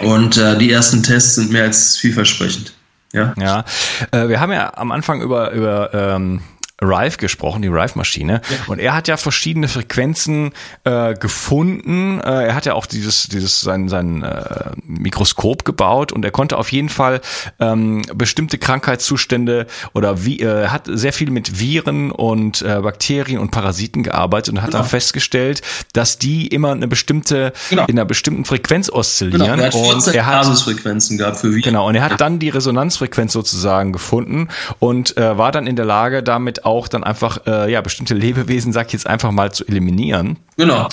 Und 0.00 0.36
äh, 0.36 0.58
die 0.58 0.72
ersten 0.72 1.02
Tests 1.02 1.36
sind 1.36 1.52
mehr 1.52 1.64
als 1.64 1.96
vielversprechend. 1.96 2.74
Ja, 3.12 3.32
ja. 3.38 3.64
Äh, 4.10 4.28
wir 4.28 4.40
haben 4.40 4.50
ja 4.50 4.72
am 4.76 4.90
Anfang 4.90 5.22
über, 5.22 5.52
über 5.52 5.94
ähm, 5.94 6.40
Rive 6.82 7.18
gesprochen, 7.18 7.62
die 7.62 7.68
Rive-Maschine. 7.68 8.40
Ja. 8.48 8.56
Und 8.66 8.80
er 8.80 8.94
hat 8.94 9.06
ja 9.06 9.16
verschiedene 9.16 9.68
Frequenzen 9.68 10.52
äh, 10.82 11.14
gefunden. 11.14 12.20
Äh, 12.20 12.48
er 12.48 12.54
hat 12.54 12.66
ja 12.66 12.74
auch 12.74 12.86
dieses, 12.86 13.28
dieses 13.28 13.60
sein, 13.60 13.88
sein 13.88 14.24
äh, 14.24 14.70
Mikroskop 14.82 15.64
gebaut 15.64 16.10
und 16.10 16.24
er 16.24 16.32
konnte 16.32 16.58
auf 16.58 16.72
jeden 16.72 16.88
Fall 16.88 17.20
ähm, 17.60 18.02
bestimmte 18.14 18.58
Krankheitszustände 18.58 19.66
oder 19.92 20.24
wie 20.24 20.40
äh, 20.40 20.68
hat 20.68 20.88
sehr 20.92 21.12
viel 21.12 21.30
mit 21.30 21.60
Viren 21.60 22.10
und 22.10 22.62
äh, 22.62 22.80
Bakterien 22.80 23.38
und 23.38 23.52
Parasiten 23.52 24.02
gearbeitet 24.02 24.54
und 24.54 24.62
hat 24.62 24.70
genau. 24.70 24.78
dann 24.78 24.88
festgestellt, 24.88 25.62
dass 25.92 26.18
die 26.18 26.48
immer 26.48 26.72
eine 26.72 26.88
bestimmte 26.88 27.52
genau. 27.70 27.84
in 27.86 27.96
einer 27.96 28.04
bestimmten 28.04 28.44
Frequenz 28.44 28.90
oszillieren. 28.90 29.60
Genau. 29.60 29.62
Er 29.62 29.66
hat 29.66 29.74
und 29.74 30.14
er 30.14 30.26
hat 30.26 30.42
Basisfrequenzen 30.42 31.18
gehabt 31.18 31.36
für 31.36 31.50
Viren. 31.50 31.62
Genau. 31.62 31.86
Und 31.86 31.94
er 31.94 32.02
hat 32.02 32.20
dann 32.20 32.40
die 32.40 32.48
Resonanzfrequenz 32.48 33.32
sozusagen 33.32 33.92
gefunden 33.92 34.48
und 34.80 35.16
äh, 35.16 35.38
war 35.38 35.52
dann 35.52 35.68
in 35.68 35.76
der 35.76 35.84
Lage, 35.84 36.24
damit 36.24 36.63
auch 36.64 36.88
dann 36.88 37.04
einfach 37.04 37.46
äh, 37.46 37.70
ja 37.70 37.80
bestimmte 37.80 38.14
Lebewesen, 38.14 38.72
sag 38.72 38.88
ich 38.88 38.92
jetzt 38.94 39.06
einfach 39.06 39.30
mal, 39.30 39.52
zu 39.52 39.66
eliminieren. 39.66 40.38
Genau. 40.56 40.88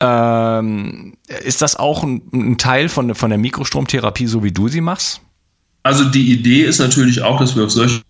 Ähm, 0.00 1.14
ist 1.44 1.62
das 1.62 1.76
auch 1.76 2.02
ein, 2.02 2.22
ein, 2.32 2.58
Teil 2.58 2.88
von, 2.88 3.14
von 3.14 3.30
der 3.30 3.38
Mikrostromtherapie, 3.38 4.26
so 4.26 4.42
wie 4.42 4.52
du 4.52 4.68
sie 4.68 4.80
machst? 4.80 5.20
Also 5.82 6.04
die 6.04 6.32
Idee 6.32 6.62
ist 6.62 6.78
natürlich 6.78 7.22
auch, 7.22 7.38
dass 7.38 7.56
wir 7.56 7.64
auf 7.64 7.70
solche 7.70 8.02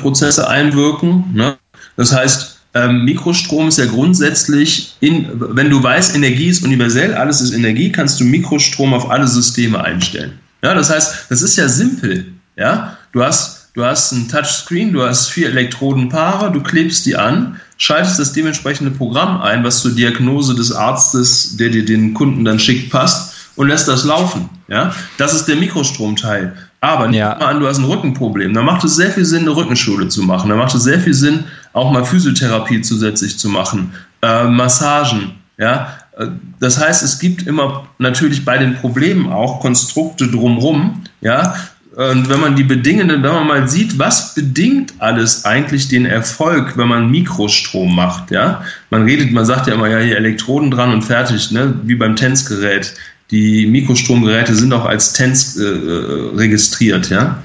Prozesse 0.00 0.48
einwirken. 0.48 1.24
Ne? 1.32 1.56
Das 1.96 2.12
heißt, 2.12 2.58
ähm, 2.74 3.04
Mikrostrom 3.04 3.68
ist 3.68 3.78
ja 3.78 3.86
grundsätzlich, 3.86 4.96
in, 5.00 5.28
wenn 5.32 5.70
du 5.70 5.82
weißt, 5.82 6.16
Energie 6.16 6.48
ist 6.48 6.64
universell, 6.64 7.14
alles 7.14 7.40
ist 7.40 7.52
Energie, 7.52 7.92
kannst 7.92 8.18
du 8.18 8.24
Mikrostrom 8.24 8.92
auf 8.92 9.08
alle 9.08 9.28
Systeme 9.28 9.82
einstellen. 9.82 10.40
Ja, 10.62 10.74
das 10.74 10.90
heißt, 10.90 11.26
das 11.30 11.42
ist 11.42 11.56
ja 11.56 11.68
simpel. 11.68 12.32
Ja, 12.56 12.96
du 13.12 13.22
hast 13.22 13.53
Du 13.74 13.84
hast 13.84 14.12
ein 14.12 14.28
Touchscreen, 14.28 14.92
du 14.92 15.02
hast 15.02 15.30
vier 15.30 15.48
Elektrodenpaare, 15.48 16.52
du 16.52 16.62
klebst 16.62 17.06
die 17.06 17.16
an, 17.16 17.60
schaltest 17.76 18.20
das 18.20 18.32
dementsprechende 18.32 18.92
Programm 18.92 19.40
ein, 19.40 19.64
was 19.64 19.80
zur 19.80 19.90
Diagnose 19.90 20.54
des 20.54 20.70
Arztes, 20.70 21.56
der 21.56 21.70
dir 21.70 21.84
den 21.84 22.14
Kunden 22.14 22.44
dann 22.44 22.60
schickt, 22.60 22.92
passt 22.92 23.34
und 23.56 23.66
lässt 23.66 23.88
das 23.88 24.04
laufen. 24.04 24.48
Ja? 24.68 24.94
Das 25.18 25.34
ist 25.34 25.46
der 25.46 25.56
Mikrostromteil. 25.56 26.54
Aber 26.80 27.08
nimm 27.08 27.18
ja. 27.18 27.30
mal 27.34 27.46
an, 27.46 27.58
du 27.58 27.66
hast 27.66 27.78
ein 27.78 27.84
Rückenproblem. 27.84 28.54
Da 28.54 28.62
macht 28.62 28.84
es 28.84 28.94
sehr 28.94 29.10
viel 29.10 29.24
Sinn, 29.24 29.40
eine 29.40 29.56
Rückenschule 29.56 30.06
zu 30.06 30.22
machen. 30.22 30.50
Da 30.50 30.54
macht 30.54 30.72
es 30.76 30.84
sehr 30.84 31.00
viel 31.00 31.14
Sinn, 31.14 31.42
auch 31.72 31.90
mal 31.90 32.04
Physiotherapie 32.04 32.80
zusätzlich 32.82 33.40
zu 33.40 33.48
machen, 33.48 33.92
äh, 34.22 34.44
Massagen. 34.44 35.32
Ja? 35.58 35.96
Äh, 36.16 36.28
das 36.60 36.78
heißt, 36.78 37.02
es 37.02 37.18
gibt 37.18 37.48
immer 37.48 37.88
natürlich 37.98 38.44
bei 38.44 38.56
den 38.56 38.76
Problemen 38.76 39.32
auch 39.32 39.58
Konstrukte 39.58 40.28
drumherum, 40.28 41.02
ja, 41.20 41.56
und 41.96 42.28
wenn 42.28 42.40
man 42.40 42.56
die 42.56 42.64
bedingenden, 42.64 43.22
wenn 43.22 43.32
man 43.32 43.46
mal 43.46 43.68
sieht, 43.68 43.98
was 43.98 44.34
bedingt 44.34 44.94
alles 44.98 45.44
eigentlich 45.44 45.88
den 45.88 46.06
Erfolg, 46.06 46.76
wenn 46.76 46.88
man 46.88 47.10
Mikrostrom 47.10 47.94
macht, 47.94 48.32
ja? 48.32 48.64
Man 48.90 49.04
redet, 49.04 49.30
man 49.30 49.44
sagt 49.44 49.68
ja 49.68 49.74
immer, 49.74 49.88
ja, 49.88 49.98
hier 49.98 50.16
Elektroden 50.16 50.70
dran 50.70 50.92
und 50.92 51.02
fertig, 51.02 51.52
ne? 51.52 51.74
Wie 51.84 51.94
beim 51.94 52.16
Tänzgerät. 52.16 52.94
Die 53.30 53.66
Mikrostromgeräte 53.66 54.54
sind 54.54 54.72
auch 54.72 54.84
als 54.84 55.12
Tänz 55.12 55.56
äh, 55.56 55.62
äh 55.62 56.36
registriert, 56.36 57.10
ja? 57.10 57.42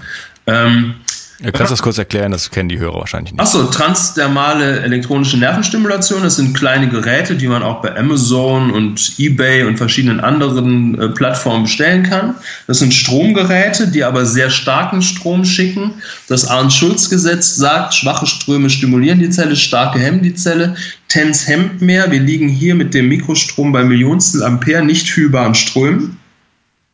Ähm, 0.48 0.96
Du 1.42 1.54
kannst 1.54 1.72
das 1.72 1.82
kurz 1.82 1.98
erklären, 1.98 2.34
das 2.34 2.52
kennen 2.52 2.68
die 2.68 2.80
Hörer 2.80 3.00
wahrscheinlich 3.00 3.32
nicht. 3.32 3.42
Achso, 3.42 3.64
transdermale 3.68 4.82
elektronische 4.82 5.38
Nervenstimulation, 5.38 6.22
das 6.22 6.36
sind 6.36 6.54
kleine 6.54 6.90
Geräte, 6.90 7.36
die 7.36 7.48
man 7.48 7.64
auch 7.64 7.82
bei 7.82 7.96
Amazon 7.96 8.72
und 8.72 9.14
eBay 9.18 9.64
und 9.64 9.78
verschiedenen 9.78 10.20
anderen 10.20 11.00
äh, 11.00 11.08
Plattformen 11.08 11.64
bestellen 11.64 12.04
kann. 12.04 12.36
Das 12.68 12.80
sind 12.80 12.94
Stromgeräte, 12.94 13.88
die 13.88 14.04
aber 14.04 14.26
sehr 14.26 14.50
starken 14.50 15.02
Strom 15.02 15.46
schicken. 15.46 15.94
Das 16.28 16.46
Arndt-Schulz-Gesetz 16.46 17.56
sagt, 17.56 17.94
schwache 17.94 18.28
Ströme 18.28 18.70
stimulieren 18.70 19.20
die 19.20 19.30
Zelle, 19.30 19.56
starke 19.56 19.98
hemmen 20.00 20.22
die 20.22 20.36
Zelle. 20.36 20.76
TENS 21.08 21.48
hemmt 21.48 21.82
mehr. 21.82 22.12
Wir 22.12 22.20
liegen 22.20 22.50
hier 22.50 22.76
mit 22.76 22.94
dem 22.94 23.08
Mikrostrom 23.08 23.72
bei 23.72 23.84
Millionstel 23.86 24.44
Ampere 24.44 24.84
nicht 24.84 25.10
fühlbaren 25.10 25.56
Strömen. 25.56 26.20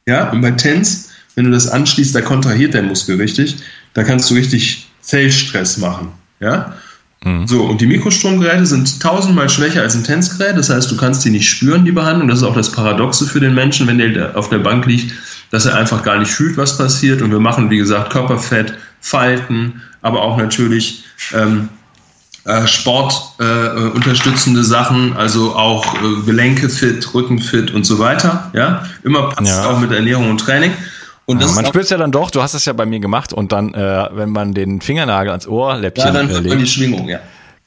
Ja, 0.08 0.30
und 0.30 0.42
bei 0.42 0.52
TENS, 0.52 1.05
wenn 1.36 1.46
du 1.46 1.52
das 1.52 1.68
anschließt, 1.68 2.16
da 2.16 2.22
kontrahiert 2.22 2.74
der 2.74 2.84
Muskel 2.84 3.18
richtig 3.18 3.58
da 3.96 4.04
kannst 4.04 4.30
du 4.30 4.36
richtig 4.36 4.88
Zellstress 5.02 5.78
machen. 5.78 6.10
Ja? 6.40 6.76
Mhm. 7.24 7.48
So, 7.48 7.64
und 7.64 7.82
die 7.82 7.88
Mikrostromgeräte 7.88 8.66
sind 8.66 9.02
tausendmal 9.02 9.50
schwächer 9.50 9.82
als 9.82 9.96
ein 9.96 10.04
Tänzgerät. 10.04 10.56
Das 10.58 10.70
heißt, 10.70 10.92
du 10.92 10.98
kannst 10.98 11.26
die 11.26 11.32
nicht 11.32 11.50
spüren, 11.50 11.86
die 11.86 11.92
Behandlung. 11.92 12.28
Das 12.28 12.40
ist 12.40 12.44
auch 12.44 12.54
das 12.54 12.72
Paradoxe 12.72 13.26
für 13.26 13.40
den 13.40 13.56
Menschen, 13.56 13.88
wenn 13.88 13.98
der 13.98 14.38
auf 14.38 14.50
der 14.50 14.60
Bank 14.60 14.86
liegt, 14.86 15.14
dass 15.50 15.66
er 15.66 15.76
einfach 15.76 16.04
gar 16.04 16.20
nicht 16.20 16.30
fühlt, 16.30 16.58
was 16.58 16.78
passiert. 16.78 17.22
Und 17.22 17.32
wir 17.32 17.40
machen, 17.40 17.70
wie 17.70 17.78
gesagt, 17.78 18.12
Körperfett, 18.12 18.74
Falten, 19.00 19.82
aber 20.02 20.22
auch 20.22 20.38
natürlich 20.38 21.06
ähm, 21.34 21.70
äh, 22.44 22.68
Sport 22.68 23.14
äh, 23.40 23.90
unterstützende 23.94 24.64
Sachen, 24.64 25.14
also 25.14 25.56
auch 25.56 25.86
äh, 25.96 26.26
Gelenke 26.26 26.70
fit, 26.70 27.14
Rücken 27.14 27.40
fit 27.40 27.72
und 27.72 27.86
so 27.86 27.98
weiter. 27.98 28.52
Ja, 28.54 28.84
immer 29.04 29.30
passt 29.30 29.52
ja. 29.52 29.70
auch 29.70 29.80
mit 29.80 29.92
Ernährung 29.92 30.30
und 30.30 30.40
Training. 30.40 30.72
Und 31.26 31.42
ja, 31.42 31.48
man 31.48 31.66
spürt 31.66 31.86
es 31.86 31.90
ja 31.90 31.98
dann 31.98 32.12
doch, 32.12 32.30
du 32.30 32.42
hast 32.42 32.54
es 32.54 32.66
ja 32.66 32.74
bei 32.74 32.86
mir 32.86 33.00
gemacht 33.00 33.34
und 33.34 33.52
dann, 33.52 33.74
äh, 33.74 34.10
wenn 34.12 34.30
man 34.30 34.54
den 34.54 34.82
Fingernagel 34.82 35.32
ans 35.32 35.48
Ohrläppchen 35.48 36.06
Ja, 36.06 36.14
dann 36.14 36.30
hört 36.30 36.46
man 36.46 36.60
die 36.60 36.68
Schwingung, 36.68 37.10
ja. 37.10 37.20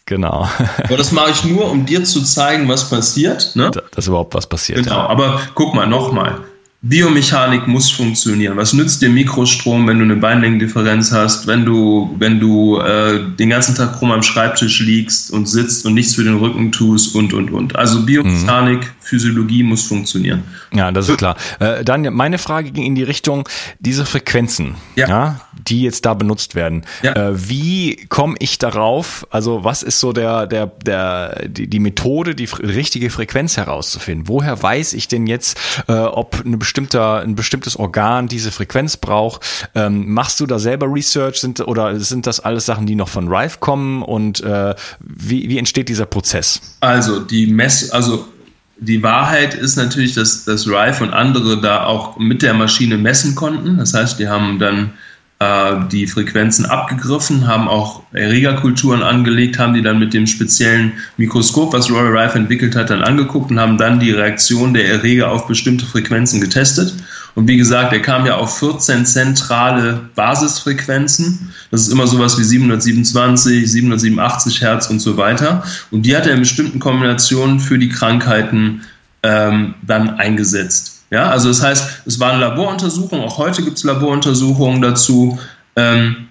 Genau. 0.06 0.48
aber 0.84 0.96
das 0.96 1.12
mache 1.12 1.32
ich 1.32 1.44
nur, 1.44 1.70
um 1.70 1.84
dir 1.84 2.02
zu 2.04 2.22
zeigen, 2.22 2.68
was 2.68 2.88
passiert. 2.88 3.54
Ne? 3.54 3.70
Dass 3.94 4.06
überhaupt 4.06 4.34
was 4.34 4.46
passiert. 4.46 4.84
Genau, 4.84 4.96
ja. 4.96 5.06
aber 5.06 5.40
guck 5.54 5.74
mal, 5.74 5.86
nochmal. 5.86 6.40
Biomechanik 6.80 7.66
muss 7.66 7.90
funktionieren. 7.90 8.56
Was 8.56 8.72
nützt 8.72 9.02
dir 9.02 9.08
Mikrostrom, 9.08 9.88
wenn 9.88 9.98
du 9.98 10.04
eine 10.04 10.14
Beinlängendifferenz 10.14 11.10
hast, 11.10 11.48
wenn 11.48 11.64
du, 11.64 12.14
wenn 12.20 12.38
du 12.38 12.78
äh, 12.78 13.20
den 13.36 13.50
ganzen 13.50 13.74
Tag 13.74 13.98
krumm 13.98 14.12
am 14.12 14.22
Schreibtisch 14.22 14.78
liegst 14.78 15.32
und 15.32 15.48
sitzt 15.48 15.84
und 15.86 15.94
nichts 15.94 16.14
für 16.14 16.22
den 16.22 16.36
Rücken 16.36 16.70
tust 16.70 17.16
und 17.16 17.32
und 17.34 17.50
und. 17.50 17.74
Also 17.74 18.06
Biomechanik, 18.06 18.78
mhm. 18.78 18.90
Physiologie 19.00 19.64
muss 19.64 19.88
funktionieren. 19.88 20.44
Ja, 20.72 20.92
das 20.92 21.08
ist 21.08 21.16
klar. 21.16 21.36
Äh, 21.58 21.82
dann 21.82 22.14
meine 22.14 22.38
Frage 22.38 22.70
ging 22.70 22.84
in 22.84 22.94
die 22.94 23.02
Richtung 23.02 23.48
diese 23.80 24.06
Frequenzen, 24.06 24.76
ja. 24.94 25.08
ja 25.08 25.40
die 25.66 25.82
jetzt 25.82 26.06
da 26.06 26.14
benutzt 26.14 26.54
werden. 26.54 26.84
Ja. 27.02 27.14
Äh, 27.14 27.48
wie 27.48 28.06
komme 28.08 28.36
ich 28.38 28.58
darauf? 28.58 29.26
Also 29.30 29.64
was 29.64 29.82
ist 29.82 29.98
so 29.98 30.12
der 30.12 30.46
der 30.46 30.66
der 30.66 31.48
die, 31.48 31.68
die 31.68 31.80
Methode, 31.80 32.34
die 32.34 32.48
richtige 32.60 33.10
Frequenz 33.10 33.56
herauszufinden? 33.56 34.28
Woher 34.28 34.62
weiß 34.62 34.92
ich 34.92 35.08
denn 35.08 35.26
jetzt, 35.26 35.58
äh, 35.88 35.92
ob 35.92 36.42
eine 36.44 36.56
bestimmter, 36.68 37.20
ein 37.20 37.34
bestimmtes 37.34 37.76
Organ 37.76 38.28
diese 38.28 38.50
Frequenz 38.50 38.98
braucht. 38.98 39.70
Ähm, 39.74 40.12
machst 40.12 40.38
du 40.38 40.46
da 40.46 40.58
selber 40.58 40.86
Research 40.92 41.40
sind, 41.40 41.60
oder 41.60 41.98
sind 41.98 42.26
das 42.26 42.40
alles 42.40 42.66
Sachen, 42.66 42.84
die 42.84 42.94
noch 42.94 43.08
von 43.08 43.28
Rive 43.28 43.56
kommen 43.58 44.02
und 44.02 44.40
äh, 44.42 44.74
wie, 45.00 45.48
wie 45.48 45.56
entsteht 45.56 45.88
dieser 45.88 46.04
Prozess? 46.04 46.60
Also 46.80 47.20
die 47.20 47.46
Mess, 47.46 47.90
also 47.90 48.28
die 48.76 49.02
Wahrheit 49.02 49.54
ist 49.54 49.76
natürlich, 49.76 50.12
dass, 50.12 50.44
dass 50.44 50.68
Rive 50.68 51.02
und 51.02 51.14
andere 51.14 51.58
da 51.58 51.84
auch 51.84 52.18
mit 52.18 52.42
der 52.42 52.52
Maschine 52.52 52.98
messen 52.98 53.34
konnten. 53.34 53.78
Das 53.78 53.94
heißt, 53.94 54.18
die 54.18 54.28
haben 54.28 54.58
dann 54.58 54.92
die 55.40 56.08
Frequenzen 56.08 56.66
abgegriffen, 56.66 57.46
haben 57.46 57.68
auch 57.68 58.02
Erregerkulturen 58.12 59.04
angelegt, 59.04 59.56
haben 59.56 59.72
die 59.72 59.82
dann 59.82 60.00
mit 60.00 60.12
dem 60.12 60.26
speziellen 60.26 60.94
Mikroskop, 61.16 61.72
was 61.72 61.88
Roy 61.92 62.08
Rife 62.08 62.36
entwickelt 62.36 62.74
hat, 62.74 62.90
dann 62.90 63.02
angeguckt 63.02 63.52
und 63.52 63.60
haben 63.60 63.78
dann 63.78 64.00
die 64.00 64.10
Reaktion 64.10 64.74
der 64.74 64.88
Erreger 64.88 65.30
auf 65.30 65.46
bestimmte 65.46 65.86
Frequenzen 65.86 66.40
getestet. 66.40 66.92
Und 67.36 67.46
wie 67.46 67.56
gesagt, 67.56 67.92
er 67.92 68.02
kam 68.02 68.26
ja 68.26 68.34
auf 68.34 68.58
14 68.58 69.06
zentrale 69.06 70.08
Basisfrequenzen. 70.16 71.52
Das 71.70 71.82
ist 71.82 71.92
immer 71.92 72.08
sowas 72.08 72.36
wie 72.36 72.42
727, 72.42 73.70
787 73.70 74.60
Hertz 74.60 74.90
und 74.90 74.98
so 74.98 75.16
weiter. 75.16 75.62
Und 75.92 76.02
die 76.02 76.16
hat 76.16 76.26
er 76.26 76.34
in 76.34 76.40
bestimmten 76.40 76.80
Kombinationen 76.80 77.60
für 77.60 77.78
die 77.78 77.90
Krankheiten 77.90 78.80
ähm, 79.22 79.74
dann 79.86 80.18
eingesetzt. 80.18 80.97
Ja, 81.10 81.30
also 81.30 81.48
das 81.48 81.62
heißt, 81.62 82.02
es 82.06 82.20
waren 82.20 82.40
Laboruntersuchungen, 82.40 83.24
auch 83.24 83.38
heute 83.38 83.62
gibt 83.62 83.78
es 83.78 83.84
Laboruntersuchungen 83.84 84.82
dazu. 84.82 85.38
Ähm, 85.76 86.28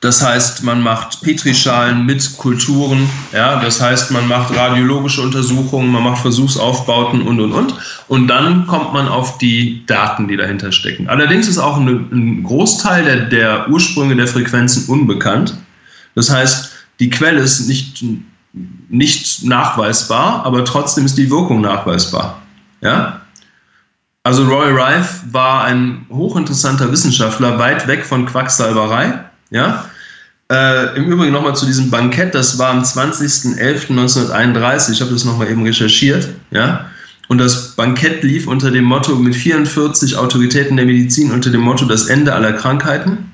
das 0.00 0.24
heißt, 0.24 0.62
man 0.62 0.80
macht 0.80 1.22
Petrischalen 1.22 2.06
mit 2.06 2.36
Kulturen, 2.38 3.10
ja, 3.32 3.60
das 3.60 3.80
heißt, 3.80 4.12
man 4.12 4.28
macht 4.28 4.54
radiologische 4.54 5.20
Untersuchungen, 5.22 5.90
man 5.90 6.04
macht 6.04 6.22
Versuchsaufbauten 6.22 7.22
und 7.22 7.40
und 7.40 7.52
und. 7.52 7.74
Und 8.06 8.28
dann 8.28 8.68
kommt 8.68 8.92
man 8.92 9.08
auf 9.08 9.38
die 9.38 9.84
Daten, 9.86 10.28
die 10.28 10.36
dahinter 10.36 10.70
stecken. 10.70 11.08
Allerdings 11.08 11.48
ist 11.48 11.58
auch 11.58 11.78
ein 11.78 12.44
Großteil 12.44 13.04
der, 13.04 13.16
der 13.26 13.68
Ursprünge 13.70 14.14
der 14.14 14.28
Frequenzen 14.28 14.86
unbekannt. 14.88 15.54
Das 16.14 16.30
heißt, 16.30 16.70
die 17.00 17.10
Quelle 17.10 17.40
ist 17.40 17.66
nicht, 17.66 18.04
nicht 18.88 19.44
nachweisbar, 19.44 20.44
aber 20.46 20.64
trotzdem 20.64 21.06
ist 21.06 21.18
die 21.18 21.28
Wirkung 21.28 21.60
nachweisbar. 21.60 22.40
Ja? 22.82 23.17
Also 24.24 24.44
Roy 24.44 24.70
Rife 24.70 25.20
war 25.32 25.64
ein 25.64 26.04
hochinteressanter 26.10 26.92
Wissenschaftler, 26.92 27.58
weit 27.58 27.86
weg 27.86 28.04
von 28.04 28.26
Quacksalberei. 28.26 29.24
Ja? 29.50 29.86
Äh, 30.50 30.96
Im 30.96 31.04
Übrigen 31.04 31.32
nochmal 31.32 31.56
zu 31.56 31.64
diesem 31.66 31.90
Bankett, 31.90 32.34
das 32.34 32.58
war 32.58 32.70
am 32.70 32.82
20.11.1931, 32.82 34.92
ich 34.92 35.00
habe 35.00 35.12
das 35.12 35.24
nochmal 35.24 35.50
eben 35.50 35.62
recherchiert, 35.62 36.28
ja. 36.50 36.86
Und 37.28 37.38
das 37.38 37.76
Bankett 37.76 38.22
lief 38.22 38.46
unter 38.46 38.70
dem 38.70 38.84
Motto 38.84 39.14
mit 39.16 39.36
44 39.36 40.16
Autoritäten 40.16 40.78
der 40.78 40.86
Medizin 40.86 41.30
unter 41.30 41.50
dem 41.50 41.60
Motto 41.60 41.84
das 41.84 42.06
Ende 42.06 42.32
aller 42.32 42.54
Krankheiten. 42.54 43.30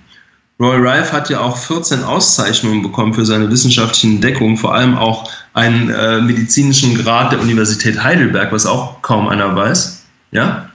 Roy 0.61 0.76
Rife 0.76 1.12
hat 1.12 1.31
ja 1.31 1.41
auch 1.41 1.57
14 1.57 2.03
Auszeichnungen 2.03 2.83
bekommen 2.83 3.14
für 3.14 3.25
seine 3.25 3.50
wissenschaftlichen 3.50 4.17
Entdeckungen, 4.17 4.57
vor 4.57 4.75
allem 4.75 4.97
auch 4.97 5.31
einen 5.53 5.91
äh, 5.91 6.21
medizinischen 6.21 6.97
Grad 6.97 7.31
der 7.33 7.41
Universität 7.41 8.03
Heidelberg, 8.03 8.50
was 8.53 8.67
auch 8.67 9.00
kaum 9.03 9.29
einer 9.29 9.55
weiß. 9.55 10.05
Ja? 10.33 10.71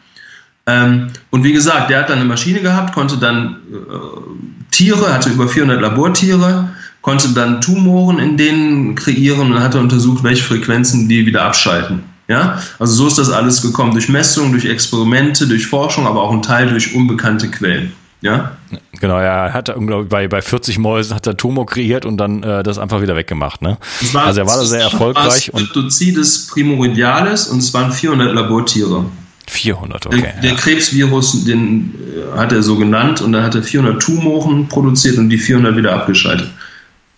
Ähm, 0.70 1.08
und 1.32 1.44
wie 1.44 1.54
gesagt, 1.54 1.90
der 1.90 2.00
hat 2.00 2.10
dann 2.10 2.20
eine 2.20 2.28
Maschine 2.28 2.60
gehabt, 2.60 2.94
konnte 2.94 3.18
dann 3.18 3.58
äh, 3.72 4.72
Tiere, 4.72 5.12
hatte 5.14 5.30
über 5.30 5.48
400 5.48 5.82
Labortiere, 5.82 6.70
konnte 7.02 7.30
dann 7.30 7.60
Tumoren 7.62 8.20
in 8.20 8.38
denen 8.38 8.96
kreieren 8.96 9.52
und 9.54 9.60
hat 9.60 9.76
untersucht, 9.76 10.24
welche 10.24 10.44
Frequenzen 10.44 11.10
die 11.10 11.26
wieder 11.26 11.44
abschalten. 11.44 12.04
Ja? 12.28 12.60
Also 12.78 12.94
so 12.94 13.08
ist 13.08 13.18
das 13.18 13.32
alles 13.32 13.62
gekommen, 13.62 13.94
durch 13.94 14.10
Messungen, 14.10 14.52
durch 14.52 14.66
Experimente, 14.66 15.48
durch 15.48 15.66
Forschung, 15.66 16.06
aber 16.06 16.22
auch 16.22 16.32
ein 16.32 16.44
Teil 16.44 16.70
durch 16.70 16.94
unbekannte 16.94 17.50
Quellen. 17.50 17.94
Ja? 18.22 18.52
Genau, 19.00 19.18
er 19.18 19.54
hat 19.54 19.74
bei, 20.10 20.28
bei 20.28 20.42
40 20.42 20.78
Mäusen 20.78 21.16
hat 21.16 21.26
er 21.26 21.38
Tumor 21.38 21.66
kreiert 21.66 22.06
und 22.06 22.18
dann 22.18 22.44
äh, 22.44 22.64
das 22.64 22.78
einfach 22.78 23.02
wieder 23.02 23.16
weggemacht. 23.16 23.62
Ne? 23.62 23.78
War, 24.12 24.26
also 24.26 24.42
er 24.42 24.46
war 24.48 24.58
da 24.58 24.66
sehr 24.66 24.82
erfolgreich. 24.82 25.52
Und 25.54 25.62
Streptococcus 25.62 26.48
primordialis 26.48 27.48
und 27.48 27.60
es 27.60 27.74
waren 27.74 27.92
400 27.92 28.36
Labortiere. 28.36 29.06
400, 29.50 30.06
okay. 30.06 30.22
Der, 30.22 30.34
der 30.42 30.52
ja. 30.52 30.56
Krebsvirus, 30.58 31.46
den 31.46 31.94
äh, 31.96 32.38
hat 32.38 32.52
er 32.52 32.64
so 32.64 32.78
genannt 32.78 33.22
und 33.22 33.34
dann 33.34 33.44
hat 33.44 33.56
er 33.56 33.64
400 33.64 34.02
Tumoren 34.02 34.68
produziert 34.68 35.18
und 35.18 35.30
die 35.30 35.38
400 35.38 35.76
wieder 35.76 35.94
abgeschaltet. 35.94 36.50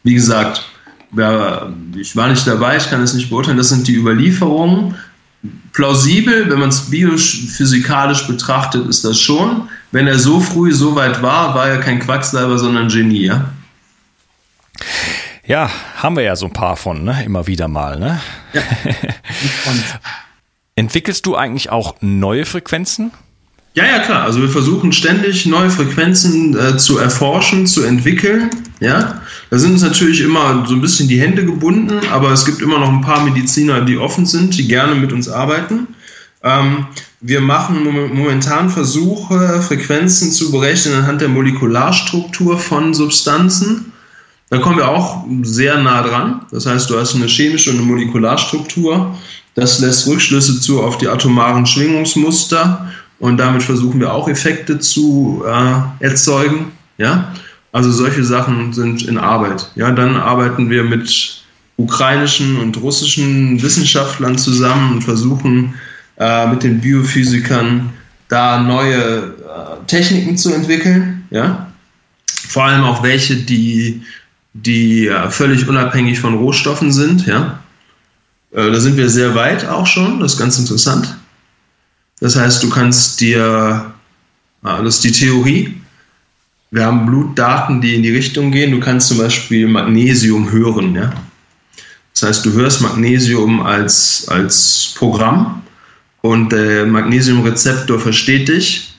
Wie 0.03 0.13
gesagt, 0.13 0.63
ich 1.95 2.15
war 2.15 2.27
nicht 2.29 2.47
dabei, 2.47 2.77
ich 2.77 2.89
kann 2.89 3.01
es 3.01 3.13
nicht 3.13 3.29
beurteilen, 3.29 3.57
das 3.57 3.69
sind 3.69 3.87
die 3.87 3.95
Überlieferungen. 3.95 4.95
Plausibel, 5.73 6.49
wenn 6.49 6.59
man 6.59 6.69
es 6.69 6.89
biophysikalisch 6.89 8.27
betrachtet, 8.27 8.87
ist 8.87 9.03
das 9.03 9.19
schon. 9.19 9.69
Wenn 9.91 10.07
er 10.07 10.19
so 10.19 10.39
früh 10.39 10.71
so 10.71 10.95
weit 10.95 11.21
war, 11.21 11.53
war 11.55 11.67
er 11.67 11.79
kein 11.79 11.99
Quacksalber, 11.99 12.57
sondern 12.57 12.87
Genie, 12.87 13.25
ja? 13.25 13.51
Ja, 15.45 15.69
haben 15.97 16.15
wir 16.15 16.23
ja 16.23 16.35
so 16.35 16.45
ein 16.45 16.53
paar 16.53 16.77
von, 16.77 17.03
ne? 17.03 17.23
Immer 17.25 17.47
wieder 17.47 17.67
mal, 17.67 17.99
ne? 17.99 18.21
Ja. 18.53 18.61
Entwickelst 20.75 21.25
du 21.25 21.35
eigentlich 21.35 21.69
auch 21.69 21.95
neue 22.01 22.45
Frequenzen? 22.45 23.11
Ja, 23.73 23.85
ja, 23.85 23.99
klar. 23.99 24.23
Also 24.23 24.41
wir 24.41 24.49
versuchen 24.49 24.91
ständig 24.91 25.45
neue 25.45 25.69
Frequenzen 25.69 26.57
äh, 26.57 26.77
zu 26.77 26.97
erforschen, 26.97 27.67
zu 27.67 27.83
entwickeln. 27.83 28.49
Ja, 28.81 29.21
da 29.49 29.57
sind 29.57 29.73
uns 29.73 29.81
natürlich 29.81 30.21
immer 30.21 30.65
so 30.67 30.73
ein 30.73 30.81
bisschen 30.81 31.07
die 31.07 31.21
Hände 31.21 31.45
gebunden, 31.45 32.01
aber 32.11 32.31
es 32.31 32.45
gibt 32.45 32.61
immer 32.61 32.79
noch 32.79 32.89
ein 32.89 33.01
paar 33.01 33.23
Mediziner, 33.23 33.81
die 33.81 33.97
offen 33.97 34.25
sind, 34.25 34.57
die 34.57 34.67
gerne 34.67 34.95
mit 34.95 35.13
uns 35.13 35.29
arbeiten. 35.29 35.87
Ähm, 36.43 36.87
wir 37.21 37.39
machen 37.39 37.83
momentan 38.13 38.69
Versuche, 38.69 39.61
Frequenzen 39.61 40.31
zu 40.31 40.51
berechnen 40.51 40.95
anhand 40.95 41.21
der 41.21 41.29
Molekularstruktur 41.29 42.57
von 42.57 42.93
Substanzen. 42.93 43.90
Da 44.51 44.57
kommen 44.57 44.77
wir 44.77 44.89
auch 44.89 45.23
sehr 45.43 45.77
nah 45.81 46.03
dran. 46.03 46.41
Das 46.51 46.65
heißt, 46.65 46.89
du 46.89 46.99
hast 46.99 47.15
eine 47.15 47.27
chemische 47.27 47.71
und 47.71 47.77
eine 47.77 47.85
Molekularstruktur. 47.85 49.15
Das 49.55 49.79
lässt 49.79 50.05
Rückschlüsse 50.07 50.59
zu 50.59 50.83
auf 50.83 50.97
die 50.97 51.07
atomaren 51.07 51.65
Schwingungsmuster 51.65 52.91
und 53.19 53.37
damit 53.37 53.63
versuchen 53.63 54.01
wir 54.01 54.13
auch 54.13 54.27
Effekte 54.27 54.77
zu 54.77 55.43
äh, 55.47 56.03
erzeugen. 56.03 56.73
Ja? 56.97 57.31
Also 57.71 57.91
solche 57.91 58.25
Sachen 58.25 58.73
sind 58.73 59.03
in 59.03 59.17
Arbeit. 59.17 59.71
Ja, 59.75 59.89
dann 59.91 60.17
arbeiten 60.17 60.69
wir 60.69 60.83
mit 60.83 61.43
ukrainischen 61.77 62.57
und 62.57 62.75
russischen 62.81 63.61
Wissenschaftlern 63.61 64.37
zusammen 64.37 64.95
und 64.95 65.01
versuchen 65.01 65.75
äh, 66.17 66.47
mit 66.47 66.63
den 66.63 66.81
Biophysikern 66.81 67.89
da 68.27 68.59
neue 68.59 68.97
äh, 68.97 69.87
Techniken 69.87 70.35
zu 70.35 70.53
entwickeln. 70.53 71.25
Ja? 71.29 71.71
Vor 72.49 72.65
allem 72.65 72.83
auch 72.83 73.01
welche, 73.01 73.37
die, 73.37 74.01
die 74.53 75.07
äh, 75.07 75.29
völlig 75.29 75.67
unabhängig 75.67 76.19
von 76.19 76.35
Rohstoffen 76.35 76.91
sind. 76.91 77.25
Ja? 77.25 77.59
Äh, 78.51 78.71
da 78.71 78.79
sind 78.79 78.97
wir 78.97 79.09
sehr 79.09 79.35
weit 79.35 79.65
auch 79.65 79.87
schon, 79.87 80.19
das 80.19 80.33
ist 80.33 80.39
ganz 80.39 80.59
interessant. 80.59 81.15
Das 82.19 82.35
heißt, 82.35 82.61
du 82.61 82.69
kannst 82.69 83.19
dir, 83.19 83.91
das 84.61 84.95
ist 84.95 85.03
die 85.03 85.11
Theorie, 85.11 85.81
wir 86.69 86.85
haben 86.85 87.05
Blutdaten, 87.05 87.81
die 87.81 87.95
in 87.95 88.03
die 88.03 88.15
Richtung 88.15 88.51
gehen. 88.51 88.71
Du 88.71 88.79
kannst 88.79 89.09
zum 89.09 89.17
Beispiel 89.17 89.67
Magnesium 89.67 90.51
hören. 90.51 90.95
Ja? 90.95 91.11
Das 92.13 92.23
heißt, 92.23 92.45
du 92.45 92.53
hörst 92.53 92.79
Magnesium 92.81 93.61
als, 93.61 94.25
als 94.29 94.93
Programm 94.95 95.63
und 96.21 96.51
der 96.51 96.85
Magnesiumrezeptor 96.85 97.99
versteht 97.99 98.47
dich 98.47 98.93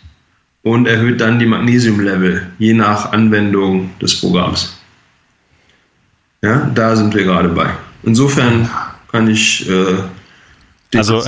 und 0.63 0.87
erhöht 0.87 1.21
dann 1.21 1.39
die 1.39 1.47
Magnesiumlevel, 1.47 2.47
je 2.59 2.75
nach 2.75 3.13
Anwendung 3.13 3.91
des 4.01 4.21
Programms. 4.21 4.77
Ja, 6.43 6.71
da 6.75 6.97
sind 6.97 7.15
wir 7.15 7.25
gerade 7.25 7.49
bei. 7.49 7.71
Insofern 8.03 8.69
kann 9.11 9.29
ich. 9.29 9.69
Äh, 9.69 9.99
also, 10.95 11.25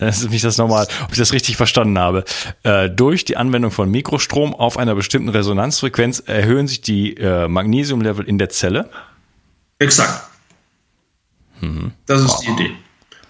lass 0.00 0.28
mich 0.30 0.42
das 0.42 0.58
nochmal, 0.58 0.86
ob 1.04 1.12
ich 1.12 1.18
das 1.18 1.32
richtig 1.32 1.56
verstanden 1.56 1.98
habe. 1.98 2.24
Äh, 2.62 2.90
durch 2.90 3.24
die 3.24 3.36
Anwendung 3.36 3.70
von 3.70 3.90
Mikrostrom 3.90 4.54
auf 4.54 4.76
einer 4.76 4.94
bestimmten 4.94 5.30
Resonanzfrequenz 5.30 6.20
erhöhen 6.26 6.68
sich 6.68 6.82
die 6.82 7.16
äh, 7.16 7.48
Magnesiumlevel 7.48 8.26
in 8.26 8.36
der 8.36 8.50
Zelle? 8.50 8.90
Exakt. 9.78 10.28
Mhm. 11.60 11.92
Das 12.06 12.20
ist 12.20 12.28
wow. 12.28 12.44
die 12.44 12.50
Idee. 12.50 12.74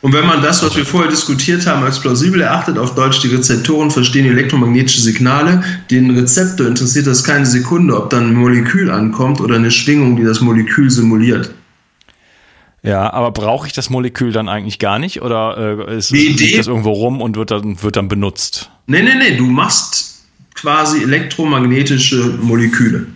Und 0.02 0.12
wenn 0.12 0.26
man 0.26 0.42
das, 0.42 0.64
was 0.64 0.76
wir 0.76 0.84
vorher 0.84 1.08
diskutiert 1.08 1.64
haben, 1.64 1.84
als 1.84 2.00
plausibel 2.00 2.40
erachtet, 2.40 2.76
auf 2.76 2.96
Deutsch 2.96 3.20
die 3.20 3.28
Rezeptoren 3.28 3.90
verstehen 3.90 4.26
elektromagnetische 4.26 5.00
Signale, 5.00 5.62
den 5.90 6.10
Rezeptor 6.10 6.66
interessiert 6.66 7.06
das 7.06 7.22
keine 7.22 7.46
Sekunde, 7.46 7.96
ob 7.96 8.10
dann 8.10 8.30
ein 8.30 8.34
Molekül 8.34 8.90
ankommt 8.90 9.40
oder 9.40 9.54
eine 9.54 9.70
Schwingung, 9.70 10.16
die 10.16 10.24
das 10.24 10.40
Molekül 10.40 10.90
simuliert. 10.90 11.54
Ja, 12.82 13.12
aber 13.12 13.30
brauche 13.30 13.68
ich 13.68 13.74
das 13.74 13.90
Molekül 13.90 14.32
dann 14.32 14.48
eigentlich 14.48 14.80
gar 14.80 14.98
nicht 14.98 15.22
oder 15.22 15.86
äh, 15.88 15.98
ist, 15.98 16.10
liegt 16.10 16.58
das 16.58 16.66
irgendwo 16.66 16.90
rum 16.90 17.20
und 17.20 17.36
wird 17.36 17.52
dann, 17.52 17.80
wird 17.80 17.94
dann 17.94 18.08
benutzt? 18.08 18.70
Nee, 18.88 19.04
nee, 19.04 19.14
nee, 19.14 19.36
du 19.36 19.46
machst 19.46 20.24
quasi 20.56 21.02
elektromagnetische 21.04 22.38
Moleküle. 22.42 23.06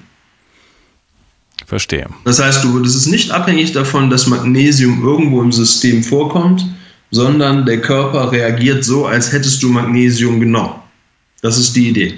Verstehe. 1.66 2.06
Das 2.24 2.40
heißt, 2.40 2.62
du, 2.62 2.78
das 2.78 2.94
ist 2.94 3.08
nicht 3.08 3.32
abhängig 3.32 3.72
davon, 3.72 4.08
dass 4.08 4.28
Magnesium 4.28 5.02
irgendwo 5.02 5.42
im 5.42 5.50
System 5.50 6.02
vorkommt, 6.04 6.64
sondern 7.10 7.66
der 7.66 7.80
Körper 7.80 8.30
reagiert 8.30 8.84
so, 8.84 9.06
als 9.06 9.32
hättest 9.32 9.62
du 9.64 9.68
Magnesium 9.68 10.38
genommen. 10.38 10.76
Das 11.42 11.58
ist 11.58 11.74
die 11.74 11.88
Idee. 11.88 12.14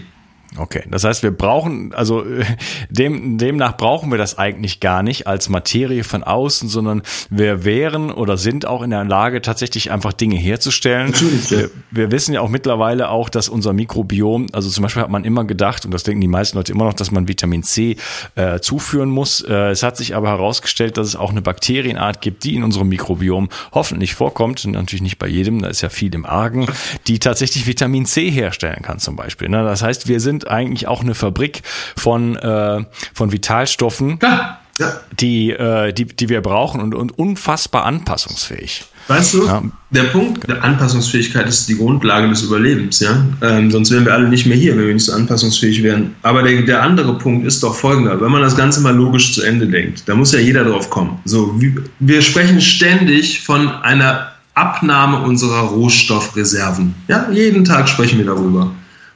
Okay, 0.56 0.84
das 0.90 1.04
heißt, 1.04 1.22
wir 1.22 1.30
brauchen, 1.30 1.92
also 1.94 2.24
dem, 2.90 3.38
demnach 3.38 3.76
brauchen 3.76 4.10
wir 4.10 4.18
das 4.18 4.38
eigentlich 4.38 4.80
gar 4.80 5.02
nicht 5.02 5.26
als 5.26 5.48
Materie 5.48 6.04
von 6.04 6.24
außen, 6.24 6.68
sondern 6.68 7.02
wir 7.28 7.64
wären 7.64 8.10
oder 8.10 8.36
sind 8.36 8.66
auch 8.66 8.82
in 8.82 8.90
der 8.90 9.04
Lage, 9.04 9.42
tatsächlich 9.42 9.90
einfach 9.90 10.12
Dinge 10.12 10.36
herzustellen. 10.36 11.10
Natürlich, 11.10 11.50
ja. 11.50 11.58
wir, 11.58 11.70
wir 11.90 12.10
wissen 12.10 12.34
ja 12.34 12.40
auch 12.40 12.48
mittlerweile 12.48 13.10
auch, 13.10 13.28
dass 13.28 13.48
unser 13.48 13.72
Mikrobiom, 13.72 14.46
also 14.52 14.70
zum 14.70 14.82
Beispiel 14.82 15.02
hat 15.02 15.10
man 15.10 15.24
immer 15.24 15.44
gedacht, 15.44 15.84
und 15.84 15.92
das 15.92 16.02
denken 16.02 16.20
die 16.20 16.28
meisten 16.28 16.56
Leute 16.56 16.72
immer 16.72 16.84
noch, 16.84 16.94
dass 16.94 17.10
man 17.10 17.28
Vitamin 17.28 17.62
C 17.62 17.96
äh, 18.34 18.60
zuführen 18.60 19.10
muss. 19.10 19.42
Äh, 19.42 19.70
es 19.70 19.82
hat 19.82 19.96
sich 19.96 20.16
aber 20.16 20.28
herausgestellt, 20.28 20.96
dass 20.96 21.08
es 21.08 21.16
auch 21.16 21.30
eine 21.30 21.42
Bakterienart 21.42 22.20
gibt, 22.20 22.44
die 22.44 22.54
in 22.54 22.64
unserem 22.64 22.88
Mikrobiom 22.88 23.48
hoffentlich 23.72 24.14
vorkommt, 24.14 24.64
natürlich 24.66 25.02
nicht 25.02 25.18
bei 25.18 25.28
jedem, 25.28 25.62
da 25.62 25.68
ist 25.68 25.82
ja 25.82 25.88
viel 25.88 26.14
im 26.14 26.24
Argen, 26.24 26.66
die 27.06 27.18
tatsächlich 27.18 27.66
Vitamin 27.66 28.06
C 28.06 28.30
herstellen 28.30 28.82
kann 28.82 28.98
zum 28.98 29.14
Beispiel. 29.14 29.48
Ne? 29.48 29.62
Das 29.62 29.82
heißt, 29.82 30.08
wir 30.08 30.20
sind 30.20 30.37
sind 30.38 30.48
eigentlich 30.48 30.86
auch 30.86 31.02
eine 31.02 31.14
Fabrik 31.14 31.62
von, 31.96 32.36
äh, 32.36 32.84
von 33.12 33.32
Vitalstoffen, 33.32 34.18
ja, 34.22 34.58
ja. 34.78 34.92
Die, 35.18 35.50
äh, 35.50 35.92
die, 35.92 36.04
die 36.04 36.28
wir 36.28 36.40
brauchen 36.40 36.80
und, 36.80 36.94
und 36.94 37.18
unfassbar 37.18 37.84
anpassungsfähig. 37.84 38.84
Weißt 39.08 39.34
du, 39.34 39.46
ja. 39.46 39.62
der 39.90 40.04
Punkt 40.04 40.46
der 40.46 40.62
Anpassungsfähigkeit 40.62 41.48
ist 41.48 41.68
die 41.68 41.76
Grundlage 41.76 42.28
des 42.28 42.42
Überlebens, 42.42 43.00
ja. 43.00 43.24
Ähm, 43.42 43.72
sonst 43.72 43.90
wären 43.90 44.04
wir 44.04 44.12
alle 44.14 44.28
nicht 44.28 44.46
mehr 44.46 44.56
hier, 44.56 44.76
wenn 44.76 44.86
wir 44.86 44.94
nicht 44.94 45.06
so 45.06 45.14
anpassungsfähig 45.14 45.82
wären. 45.82 46.14
Aber 46.22 46.42
der, 46.42 46.62
der 46.62 46.82
andere 46.82 47.18
Punkt 47.18 47.44
ist 47.44 47.62
doch 47.64 47.74
folgender: 47.74 48.20
Wenn 48.20 48.30
man 48.30 48.42
das 48.42 48.56
Ganze 48.56 48.80
mal 48.80 48.94
logisch 48.94 49.34
zu 49.34 49.42
Ende 49.42 49.66
denkt, 49.66 50.02
da 50.06 50.14
muss 50.14 50.32
ja 50.32 50.38
jeder 50.38 50.62
drauf 50.64 50.90
kommen. 50.90 51.18
So, 51.24 51.58
wir 51.98 52.22
sprechen 52.22 52.60
ständig 52.60 53.40
von 53.40 53.68
einer 53.68 54.32
Abnahme 54.54 55.22
unserer 55.22 55.62
Rohstoffreserven. 55.62 56.94
Ja, 57.08 57.28
jeden 57.32 57.64
Tag 57.64 57.88
sprechen 57.88 58.18
wir 58.18 58.26
darüber. 58.26 58.70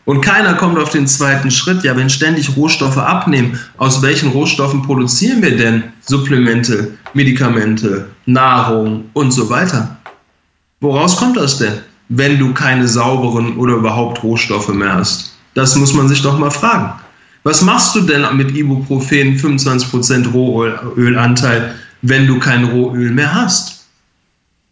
Und 0.04 0.20
keiner 0.20 0.54
kommt 0.54 0.78
auf 0.78 0.90
den 0.90 1.06
zweiten 1.06 1.50
Schritt. 1.50 1.84
Ja, 1.84 1.96
wenn 1.96 2.10
ständig 2.10 2.56
Rohstoffe 2.56 2.98
abnehmen, 2.98 3.58
aus 3.78 4.02
welchen 4.02 4.30
Rohstoffen 4.30 4.82
produzieren 4.82 5.42
wir 5.42 5.56
denn 5.56 5.84
Supplemente, 6.00 6.98
Medikamente, 7.14 8.08
Nahrung 8.26 9.04
und 9.12 9.30
so 9.30 9.48
weiter? 9.48 9.96
Woraus 10.80 11.16
kommt 11.16 11.36
das 11.36 11.58
denn, 11.58 11.74
wenn 12.08 12.38
du 12.38 12.52
keine 12.52 12.88
sauberen 12.88 13.56
oder 13.56 13.74
überhaupt 13.74 14.22
Rohstoffe 14.24 14.68
mehr 14.68 14.94
hast? 14.94 15.36
Das 15.54 15.76
muss 15.76 15.92
man 15.92 16.08
sich 16.08 16.22
doch 16.22 16.38
mal 16.38 16.50
fragen. 16.50 16.92
Was 17.44 17.62
machst 17.62 17.94
du 17.94 18.00
denn 18.00 18.24
mit 18.36 18.56
Ibuprofen 18.56 19.36
25% 19.36 20.32
Rohölanteil, 20.32 21.74
wenn 22.02 22.26
du 22.26 22.38
kein 22.38 22.64
Rohöl 22.64 23.10
mehr 23.10 23.32
hast? 23.32 23.82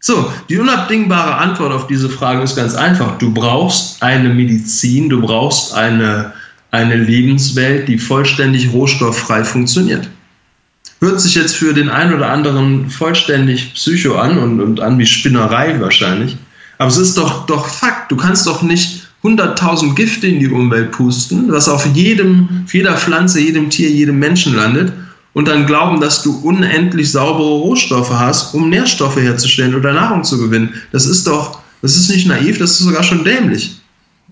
So, 0.03 0.33
die 0.49 0.57
unabdingbare 0.57 1.35
Antwort 1.35 1.71
auf 1.71 1.85
diese 1.85 2.09
Frage 2.09 2.41
ist 2.41 2.55
ganz 2.55 2.73
einfach. 2.73 3.19
Du 3.19 3.31
brauchst 3.31 4.01
eine 4.01 4.29
Medizin, 4.29 5.09
du 5.09 5.21
brauchst 5.21 5.75
eine, 5.75 6.33
eine 6.71 6.95
Lebenswelt, 6.95 7.87
die 7.87 7.99
vollständig 7.99 8.73
rohstofffrei 8.73 9.43
funktioniert. 9.43 10.09
Hört 11.01 11.21
sich 11.21 11.35
jetzt 11.35 11.55
für 11.55 11.75
den 11.75 11.89
einen 11.89 12.15
oder 12.15 12.31
anderen 12.31 12.89
vollständig 12.89 13.75
psycho 13.75 14.15
an 14.15 14.39
und, 14.39 14.59
und 14.59 14.79
an 14.79 14.97
wie 14.97 15.05
Spinnerei 15.05 15.79
wahrscheinlich. 15.79 16.35
Aber 16.79 16.89
es 16.89 16.97
ist 16.97 17.15
doch, 17.15 17.45
doch 17.45 17.67
Fakt. 17.67 18.11
Du 18.11 18.15
kannst 18.15 18.47
doch 18.47 18.63
nicht 18.63 19.07
100.000 19.23 19.93
Gifte 19.93 20.25
in 20.25 20.39
die 20.39 20.49
Umwelt 20.49 20.93
pusten, 20.93 21.51
was 21.51 21.69
auf 21.69 21.85
jedem, 21.93 22.63
auf 22.65 22.73
jeder 22.73 22.97
Pflanze, 22.97 23.39
jedem 23.39 23.69
Tier, 23.69 23.91
jedem 23.91 24.17
Menschen 24.17 24.55
landet 24.55 24.93
und 25.33 25.47
dann 25.47 25.65
glauben, 25.65 26.01
dass 26.01 26.23
du 26.23 26.39
unendlich 26.43 27.11
saubere 27.11 27.49
Rohstoffe 27.49 28.11
hast, 28.11 28.53
um 28.53 28.69
Nährstoffe 28.69 29.17
herzustellen 29.17 29.75
oder 29.75 29.93
Nahrung 29.93 30.23
zu 30.23 30.37
gewinnen. 30.37 30.73
Das 30.91 31.05
ist 31.05 31.27
doch, 31.27 31.59
das 31.81 31.95
ist 31.95 32.09
nicht 32.09 32.27
naiv, 32.27 32.57
das 32.59 32.71
ist 32.71 32.79
sogar 32.79 33.03
schon 33.03 33.23
dämlich. 33.23 33.77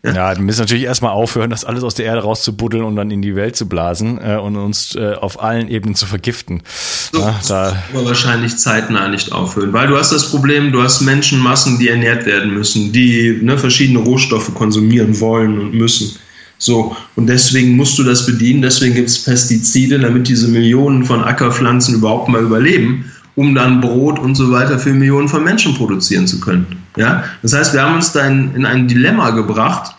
Ja, 0.03 0.13
ja 0.13 0.35
wir 0.35 0.43
müssen 0.43 0.61
natürlich 0.61 0.83
erstmal 0.83 1.11
aufhören, 1.11 1.49
das 1.49 1.65
alles 1.65 1.83
aus 1.83 1.95
der 1.95 2.05
Erde 2.05 2.21
rauszubuddeln 2.21 2.83
und 2.83 2.95
dann 2.95 3.11
in 3.11 3.21
die 3.21 3.35
Welt 3.35 3.55
zu 3.55 3.67
blasen 3.67 4.19
äh, 4.21 4.37
und 4.37 4.55
uns 4.55 4.95
äh, 4.95 5.13
auf 5.13 5.41
allen 5.41 5.67
Ebenen 5.67 5.95
zu 5.95 6.05
vergiften. 6.05 6.63
So, 7.11 7.19
ja, 7.19 7.39
da 7.47 7.83
aber 7.93 8.05
wahrscheinlich 8.05 8.57
zeitnah 8.57 9.07
nicht 9.07 9.31
aufhören, 9.31 9.73
weil 9.73 9.87
du 9.87 9.97
hast 9.97 10.11
das 10.11 10.29
Problem, 10.29 10.71
du 10.71 10.81
hast 10.81 11.01
Menschenmassen, 11.01 11.79
die 11.79 11.89
ernährt 11.89 12.25
werden 12.25 12.53
müssen, 12.53 12.91
die 12.93 13.39
ne, 13.41 13.57
verschiedene 13.57 13.99
Rohstoffe 13.99 14.53
konsumieren 14.53 15.19
wollen 15.19 15.59
und 15.59 15.73
müssen. 15.73 16.17
So, 16.59 16.95
und 17.15 17.27
deswegen 17.27 17.77
musst 17.77 17.97
du 17.97 18.03
das 18.03 18.25
bedienen, 18.25 18.61
deswegen 18.61 18.93
gibt 18.93 19.07
es 19.07 19.23
Pestizide, 19.23 19.97
damit 19.97 20.27
diese 20.27 20.49
Millionen 20.49 21.05
von 21.05 21.23
Ackerpflanzen 21.23 21.95
überhaupt 21.95 22.27
mal 22.27 22.43
überleben, 22.43 23.09
um 23.35 23.55
dann 23.55 23.79
Brot 23.79 24.19
und 24.19 24.35
so 24.35 24.51
weiter 24.51 24.77
für 24.77 24.91
Millionen 24.91 25.29
von 25.29 25.43
Menschen 25.45 25.73
produzieren 25.73 26.27
zu 26.27 26.41
können. 26.41 26.83
Ja? 26.97 27.23
Das 27.41 27.53
heißt, 27.53 27.73
wir 27.73 27.81
haben 27.81 27.95
uns 27.95 28.11
da 28.11 28.27
in, 28.27 28.53
in 28.55 28.65
ein 28.65 28.89
Dilemma 28.89 29.29
gebracht, 29.29 29.95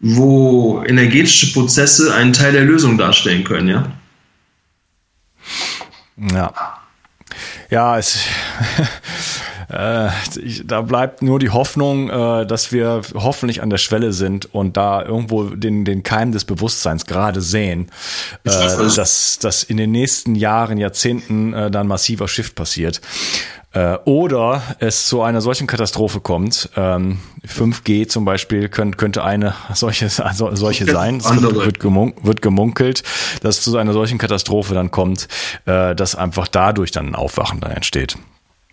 wo 0.00 0.84
energetische 0.86 1.50
Prozesse 1.54 2.12
einen 2.14 2.34
Teil 2.34 2.52
der 2.52 2.64
Lösung 2.64 2.98
darstellen 2.98 3.44
können, 3.44 3.68
ja. 3.68 3.86
Ja. 6.34 6.52
Ja, 7.70 7.98
es, 7.98 8.18
äh, 9.72 10.10
da 10.64 10.82
bleibt 10.82 11.22
nur 11.22 11.38
die 11.38 11.50
Hoffnung, 11.50 12.10
äh, 12.10 12.46
dass 12.46 12.72
wir 12.72 13.00
hoffentlich 13.14 13.62
an 13.62 13.70
der 13.70 13.78
Schwelle 13.78 14.12
sind 14.12 14.54
und 14.54 14.76
da 14.76 15.02
irgendwo 15.02 15.44
den, 15.44 15.84
den 15.84 16.02
Keim 16.02 16.32
des 16.32 16.44
Bewusstseins 16.44 17.06
gerade 17.06 17.40
sehen, 17.40 17.90
äh, 18.44 18.50
dass, 18.50 19.38
dass 19.38 19.62
in 19.62 19.78
den 19.78 19.90
nächsten 19.90 20.34
Jahren, 20.34 20.76
Jahrzehnten 20.76 21.54
äh, 21.54 21.70
dann 21.70 21.86
massiver 21.86 22.28
Shift 22.28 22.54
passiert. 22.54 23.00
Äh, 23.72 23.96
oder 24.04 24.62
es 24.78 25.06
zu 25.06 25.22
einer 25.22 25.40
solchen 25.40 25.66
Katastrophe 25.66 26.20
kommt. 26.20 26.68
Ähm, 26.76 27.20
5G 27.46 28.06
zum 28.08 28.26
Beispiel 28.26 28.68
könnt, 28.68 28.98
könnte 28.98 29.24
eine 29.24 29.54
solche, 29.72 30.10
also 30.24 30.54
solche 30.54 30.84
sein. 30.84 31.16
Es 31.16 31.30
wird, 31.30 31.80
gemunk, 31.80 32.16
wird 32.22 32.42
gemunkelt, 32.42 33.02
dass 33.40 33.58
es 33.58 33.64
zu 33.64 33.76
einer 33.78 33.94
solchen 33.94 34.18
Katastrophe 34.18 34.74
dann 34.74 34.90
kommt, 34.90 35.28
äh, 35.64 35.94
dass 35.94 36.14
einfach 36.14 36.48
dadurch 36.48 36.90
dann 36.90 37.08
ein 37.08 37.14
Aufwachen 37.14 37.60
dann 37.60 37.70
entsteht. 37.70 38.18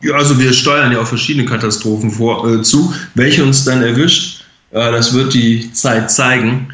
Ja, 0.01 0.15
also 0.15 0.39
wir 0.39 0.53
steuern 0.53 0.93
ja 0.93 0.99
auf 0.99 1.09
verschiedene 1.09 1.45
Katastrophen 1.45 2.09
vor, 2.09 2.49
äh, 2.49 2.61
zu. 2.61 2.93
Welche 3.15 3.43
uns 3.43 3.65
dann 3.65 3.81
erwischt, 3.81 4.45
äh, 4.71 4.91
das 4.91 5.13
wird 5.13 5.33
die 5.33 5.73
Zeit 5.73 6.09
zeigen. 6.09 6.69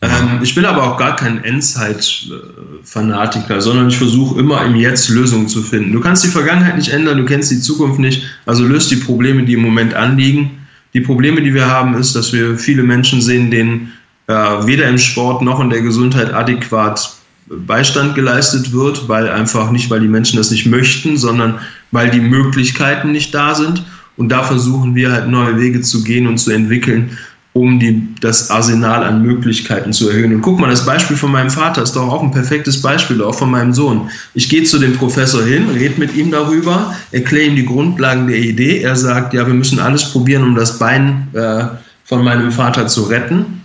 Ähm, 0.00 0.40
ich 0.42 0.54
bin 0.54 0.64
aber 0.64 0.84
auch 0.84 0.96
gar 0.96 1.14
kein 1.14 1.44
Endzeit-Fanatiker, 1.44 3.60
sondern 3.60 3.88
ich 3.88 3.98
versuche 3.98 4.40
immer 4.40 4.64
im 4.64 4.76
Jetzt 4.76 5.10
Lösungen 5.10 5.48
zu 5.48 5.62
finden. 5.62 5.92
Du 5.92 6.00
kannst 6.00 6.24
die 6.24 6.28
Vergangenheit 6.28 6.78
nicht 6.78 6.88
ändern, 6.88 7.18
du 7.18 7.26
kennst 7.26 7.50
die 7.50 7.60
Zukunft 7.60 7.98
nicht, 7.98 8.22
also 8.46 8.64
löst 8.64 8.90
die 8.90 8.96
Probleme, 8.96 9.44
die 9.44 9.52
im 9.52 9.60
Moment 9.60 9.92
anliegen. 9.92 10.66
Die 10.94 11.02
Probleme, 11.02 11.42
die 11.42 11.52
wir 11.52 11.66
haben, 11.66 11.92
ist, 11.94 12.16
dass 12.16 12.32
wir 12.32 12.56
viele 12.56 12.82
Menschen 12.82 13.20
sehen, 13.20 13.50
denen 13.50 13.92
äh, 14.26 14.32
weder 14.32 14.88
im 14.88 14.96
Sport 14.96 15.42
noch 15.42 15.60
in 15.60 15.68
der 15.68 15.82
Gesundheit 15.82 16.32
adäquat 16.32 17.19
Beistand 17.50 18.14
geleistet 18.14 18.72
wird, 18.72 19.08
weil 19.08 19.28
einfach 19.28 19.72
nicht, 19.72 19.90
weil 19.90 20.00
die 20.00 20.08
Menschen 20.08 20.36
das 20.36 20.52
nicht 20.52 20.66
möchten, 20.66 21.16
sondern 21.16 21.58
weil 21.90 22.10
die 22.10 22.20
Möglichkeiten 22.20 23.10
nicht 23.10 23.34
da 23.34 23.54
sind. 23.54 23.84
Und 24.16 24.28
da 24.28 24.44
versuchen 24.44 24.94
wir 24.94 25.10
halt 25.10 25.28
neue 25.28 25.58
Wege 25.58 25.80
zu 25.80 26.04
gehen 26.04 26.26
und 26.28 26.38
zu 26.38 26.52
entwickeln, 26.52 27.18
um 27.52 27.80
die, 27.80 28.06
das 28.20 28.50
Arsenal 28.50 29.02
an 29.02 29.22
Möglichkeiten 29.22 29.92
zu 29.92 30.08
erhöhen. 30.08 30.32
Und 30.32 30.42
guck 30.42 30.60
mal, 30.60 30.70
das 30.70 30.86
Beispiel 30.86 31.16
von 31.16 31.32
meinem 31.32 31.50
Vater 31.50 31.82
ist 31.82 31.96
doch 31.96 32.06
auch 32.06 32.22
ein 32.22 32.30
perfektes 32.30 32.80
Beispiel, 32.80 33.20
auch 33.20 33.34
von 33.34 33.50
meinem 33.50 33.72
Sohn. 33.72 34.08
Ich 34.34 34.48
gehe 34.48 34.62
zu 34.62 34.78
dem 34.78 34.96
Professor 34.96 35.42
hin, 35.42 35.68
rede 35.70 35.98
mit 35.98 36.14
ihm 36.14 36.30
darüber, 36.30 36.94
erkläre 37.10 37.46
ihm 37.46 37.56
die 37.56 37.66
Grundlagen 37.66 38.28
der 38.28 38.38
Idee. 38.38 38.82
Er 38.82 38.94
sagt, 38.94 39.34
ja, 39.34 39.44
wir 39.44 39.54
müssen 39.54 39.80
alles 39.80 40.12
probieren, 40.12 40.44
um 40.44 40.54
das 40.54 40.78
Bein 40.78 41.26
äh, 41.32 41.64
von 42.04 42.22
meinem 42.22 42.52
Vater 42.52 42.86
zu 42.86 43.04
retten. 43.04 43.59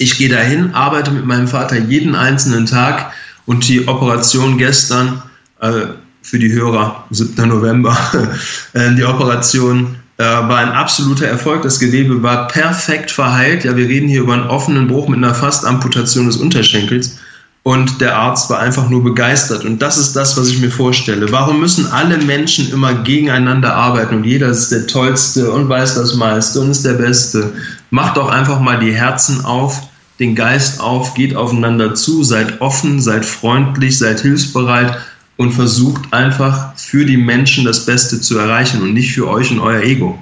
Ich 0.00 0.16
gehe 0.16 0.30
dahin, 0.30 0.72
arbeite 0.72 1.10
mit 1.10 1.26
meinem 1.26 1.46
Vater 1.46 1.76
jeden 1.76 2.14
einzelnen 2.14 2.64
Tag 2.64 3.12
und 3.44 3.68
die 3.68 3.86
Operation 3.86 4.56
gestern, 4.56 5.22
äh, 5.60 5.88
für 6.22 6.38
die 6.38 6.50
Hörer, 6.50 7.04
7. 7.10 7.46
November, 7.46 7.94
äh, 8.72 8.94
die 8.94 9.04
Operation 9.04 9.96
äh, 10.16 10.22
war 10.22 10.56
ein 10.56 10.70
absoluter 10.70 11.26
Erfolg. 11.26 11.60
Das 11.64 11.78
Gewebe 11.78 12.22
war 12.22 12.48
perfekt 12.48 13.10
verheilt. 13.10 13.64
Ja, 13.64 13.76
wir 13.76 13.88
reden 13.88 14.08
hier 14.08 14.22
über 14.22 14.32
einen 14.32 14.48
offenen 14.48 14.88
Bruch 14.88 15.06
mit 15.06 15.18
einer 15.18 15.34
Fastamputation 15.34 16.24
des 16.24 16.38
Unterschenkels. 16.38 17.18
Und 17.62 18.00
der 18.00 18.16
Arzt 18.16 18.48
war 18.48 18.58
einfach 18.58 18.88
nur 18.88 19.04
begeistert. 19.04 19.66
Und 19.66 19.82
das 19.82 19.98
ist 19.98 20.16
das, 20.16 20.34
was 20.38 20.48
ich 20.48 20.60
mir 20.60 20.70
vorstelle. 20.70 21.30
Warum 21.30 21.60
müssen 21.60 21.92
alle 21.92 22.16
Menschen 22.16 22.72
immer 22.72 22.94
gegeneinander 22.94 23.74
arbeiten 23.74 24.14
und 24.14 24.24
jeder 24.24 24.48
ist 24.48 24.72
der 24.72 24.86
Tollste 24.86 25.50
und 25.50 25.68
weiß 25.68 25.96
das 25.96 26.14
meiste 26.14 26.60
und 26.60 26.70
ist 26.70 26.86
der 26.86 26.94
Beste? 26.94 27.52
Macht 27.90 28.16
doch 28.16 28.30
einfach 28.30 28.60
mal 28.60 28.78
die 28.78 28.94
Herzen 28.94 29.44
auf 29.44 29.89
den 30.20 30.34
Geist 30.34 30.80
auf, 30.80 31.14
geht 31.14 31.34
aufeinander 31.34 31.94
zu, 31.94 32.22
seid 32.22 32.60
offen, 32.60 33.00
seid 33.00 33.24
freundlich, 33.24 33.98
seid 33.98 34.20
hilfsbereit 34.20 34.98
und 35.38 35.52
versucht 35.52 36.12
einfach 36.12 36.76
für 36.76 37.06
die 37.06 37.16
Menschen 37.16 37.64
das 37.64 37.86
Beste 37.86 38.20
zu 38.20 38.38
erreichen 38.38 38.82
und 38.82 38.92
nicht 38.92 39.12
für 39.12 39.26
euch 39.26 39.50
und 39.50 39.60
euer 39.60 39.82
Ego. 39.82 40.18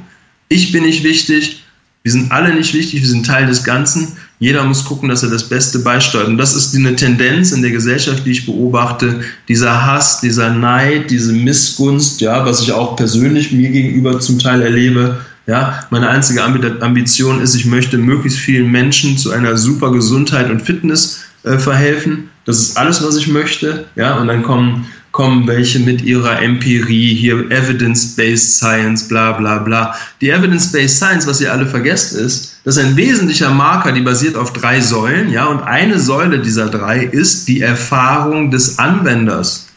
Ich 0.49 0.71
bin 0.71 0.85
nicht 0.85 1.03
wichtig, 1.03 1.65
wir 2.05 2.13
sind 2.13 2.31
alle 2.31 2.55
nicht 2.55 2.73
wichtig, 2.73 3.03
wir 3.03 3.09
sind 3.09 3.27
Teil 3.27 3.47
des 3.47 3.65
Ganzen. 3.65 4.17
Jeder 4.39 4.65
muss 4.65 4.85
gucken, 4.85 5.09
dass 5.09 5.25
er 5.25 5.31
das 5.31 5.49
Beste 5.49 5.81
beisteuert. 5.81 6.29
Und 6.29 6.39
das 6.39 6.55
ist 6.55 6.75
eine 6.75 6.95
Tendenz 6.95 7.51
in 7.51 7.61
der 7.61 7.73
Gesellschaft, 7.73 8.25
die 8.25 8.31
ich 8.31 8.47
beobachte. 8.47 9.21
Dieser 9.49 9.85
Hass, 9.85 10.21
dieser 10.21 10.51
Neid, 10.51 11.11
diese 11.11 11.33
Missgunst, 11.33 12.21
ja, 12.21 12.47
was 12.47 12.63
ich 12.63 12.73
auch 12.73 12.95
persönlich 12.95 13.51
mir 13.51 13.69
gegenüber 13.71 14.21
zum 14.21 14.39
Teil 14.39 14.63
erlebe, 14.63 15.19
ja, 15.49 15.83
meine 15.89 16.11
einzige 16.11 16.45
Ambition 16.45 17.41
ist, 17.41 17.55
ich 17.55 17.65
möchte 17.65 17.97
möglichst 17.97 18.39
vielen 18.39 18.71
Menschen 18.71 19.17
zu 19.17 19.31
einer 19.31 19.57
super 19.57 19.91
Gesundheit 19.91 20.51
und 20.51 20.61
Fitness 20.61 21.25
äh, 21.43 21.57
verhelfen. 21.57 22.29
Das 22.45 22.59
ist 22.59 22.77
alles, 22.77 23.03
was 23.03 23.17
ich 23.17 23.29
möchte. 23.29 23.87
Ja, 23.97 24.19
und 24.19 24.29
dann 24.29 24.43
kommen, 24.43 24.85
kommen 25.13 25.47
welche 25.47 25.79
mit 25.79 26.03
ihrer 26.03 26.43
Empirie, 26.43 27.15
hier 27.15 27.51
Evidence-Based 27.51 28.57
Science, 28.59 29.09
bla 29.09 29.33
bla 29.33 29.61
bla. 29.61 29.95
Die 30.21 30.29
Evidence-Based 30.29 30.99
Science, 30.99 31.27
was 31.27 31.41
ihr 31.41 31.51
alle 31.51 31.67
vergesst, 31.67 32.13
ist, 32.15 32.61
das 32.65 32.77
ist 32.77 32.85
ein 32.85 32.97
wesentlicher 32.99 33.51
Marker, 33.51 33.93
die 33.93 34.03
basiert 34.03 34.37
auf 34.37 34.53
drei 34.53 34.83
Säulen. 34.83 35.33
Ja, 35.33 35.47
und 35.47 35.63
eine 35.63 35.99
Säule 35.99 36.41
dieser 36.41 36.69
drei 36.69 37.05
ist 37.05 37.49
die 37.49 37.63
Erfahrung 37.63 38.51
des 38.51 38.79
Anwenders. 38.79 39.69